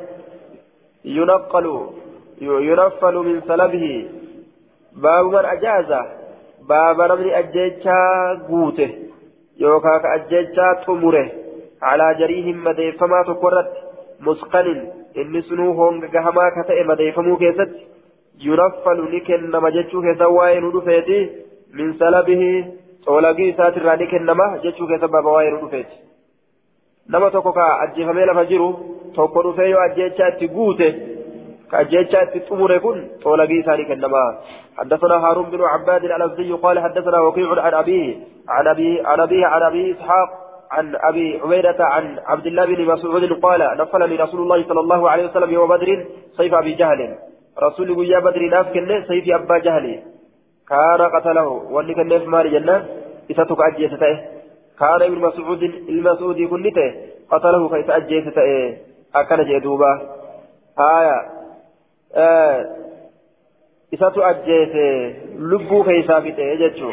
[1.05, 1.66] ينقل
[2.40, 4.09] ينفل من سلبه
[5.02, 5.90] باب من أجاز
[6.69, 7.98] باب نمني أجيتشا
[8.48, 8.90] قوته
[9.60, 11.28] يوكا كأجيتشا تمره
[11.82, 13.73] على جريهم مديفما تقرت
[14.20, 14.69] مسقن
[15.16, 17.73] إني سنو هونغ قهما كتئ مديفمو كيست
[18.40, 21.31] ينفل لكن نما جتشو كيسا واين ودفيتي
[21.74, 22.43] من سلبه
[23.06, 26.07] صولقي ساتر لكن نما جتشو كيسا
[27.09, 28.78] بابا واين ودفيتي نما توكو كا أجيفمي لفجرو
[29.14, 30.94] توكو دفيو أجيتشا تقوته
[31.70, 34.39] كأجيتشا تطمر كن صولقي ساتر كنما
[34.78, 38.16] حدثنا هارون بن عباد الأزدي قال حدثنا وكيع عن أبيه
[38.48, 40.28] عن أبيه عن أبيه عن أبي إسحاق
[40.70, 45.24] عن أبي عبيدة عن عبد الله بن مسعود قال نفلني رسول الله صلى الله عليه
[45.24, 46.06] وسلم يوم بدر
[46.36, 47.14] سيف أبي جهل
[47.62, 50.01] رسول يا بدر ناف كنه سيف أبا جهل
[50.68, 52.86] كان قتله كنه في مال جنة
[53.30, 54.38] إساتك أجيسته
[54.80, 56.94] كان ابن مسعود المسعود كنته
[57.30, 58.76] قتله كيس أجيسته
[59.14, 59.92] أكن جدوبا
[60.78, 61.16] آية.
[62.14, 62.66] آه
[63.94, 66.90] إساتك أجيسته لبو كيسا بته جتشو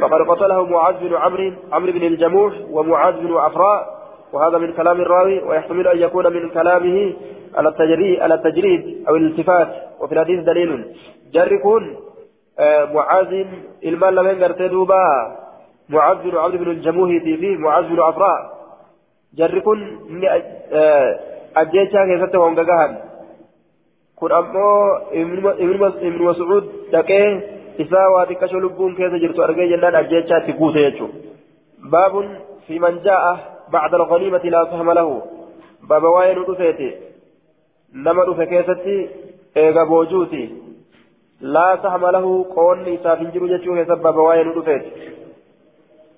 [0.00, 3.96] فقد قتله معاذ بن عمرو عمرو بن الجموح ومعاذ بن عفراء.
[4.32, 7.14] وهذا من كلام الراوي ويحتمل أن يكون من كلامه
[7.54, 9.68] على التجريد على التجريد أو الالتفات.
[10.00, 10.96] وفي الحديث دليل.
[11.32, 11.96] جركون
[12.58, 13.46] آه معاذ
[13.84, 15.36] المال لمن قرتي دوبا.
[15.88, 18.40] معاذ بن عمرو بن الجموح فيه معاذ بن عفراء
[19.34, 19.78] جركون
[20.72, 21.18] آه
[21.56, 22.92] أجيتشا كيسته وانقاقهن
[24.16, 24.66] كن أمو
[26.02, 32.28] ابن مسعود دقيه isaa waa xiqqasho lubbuun keessa jirtu argee jennaan ajjeechaatti guute jechuudha baabun
[32.68, 33.32] fi man jaa'a
[33.74, 35.16] bacda alghaniimati laa sahma lahu
[35.90, 36.88] baaba waa'ee nu dhufeeti
[38.06, 38.96] nama dhufe keessatti
[39.64, 40.42] eega boojuuti
[41.56, 45.12] laa sahma lahu qoonni isaaf hin jiru jechuu keessa baaba waa'ee nu dhufeeti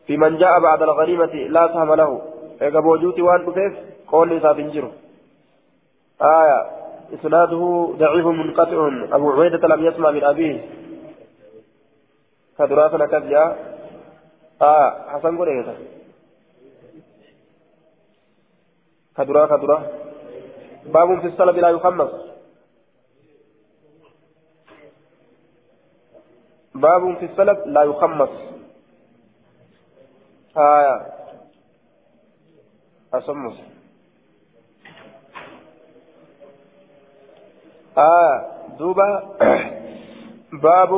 [0.08, 2.22] في من جاء بعد الغنيمة لا سهم له.
[2.62, 3.72] إيجا بوجوتي وان بكيف؟
[4.08, 4.90] قول لي سافن جرو.
[6.22, 6.60] آية.
[7.14, 8.80] إسناده ضعيف منقطع.
[9.16, 10.56] أبو عبيدة لم يسمع من أبيه.
[12.58, 13.56] كدرا سنة كذيا
[14.62, 15.76] آه حسن قول إيه
[19.16, 19.86] كدرا كدرا.
[20.86, 22.10] باب في الصلاة لا يخمس.
[26.74, 28.57] باب في السلف لا يخمس.
[30.58, 31.06] آية.
[33.14, 33.54] أسمس
[37.98, 38.46] آه
[38.78, 39.22] دوبا
[40.62, 40.88] باب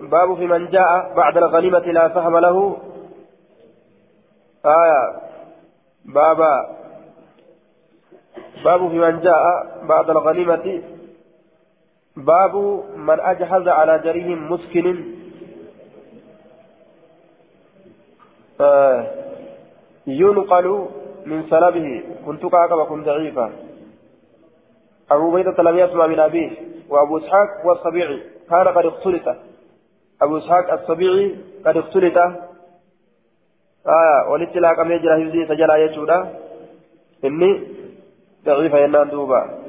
[0.00, 2.76] باب في من جاء بعد الغنيمة لا سهم له.
[4.64, 5.20] آية.
[6.04, 6.76] بابا
[8.64, 9.42] باب في من جاء
[9.86, 10.82] بعد الغنيمة.
[12.16, 12.56] باب
[12.96, 15.18] من أجهز على جريه مسكن آه
[20.06, 20.88] ينقل
[21.26, 22.02] من سلبه.
[22.26, 23.52] كنت كعك وكنت ضعيفا
[25.10, 26.50] أبو بيدة لم يسمع من أبيه.
[26.88, 29.36] وأبو إسحاق والصبيعي كان قد اختلط.
[30.22, 31.36] أبو إسحاق السبيعي
[31.66, 32.16] قد اختلط.
[33.86, 36.34] آه ولت لا كم يجرى هزي سجلا يجودا
[37.24, 37.50] إني
[38.44, 39.67] ضعيف ينان دوبا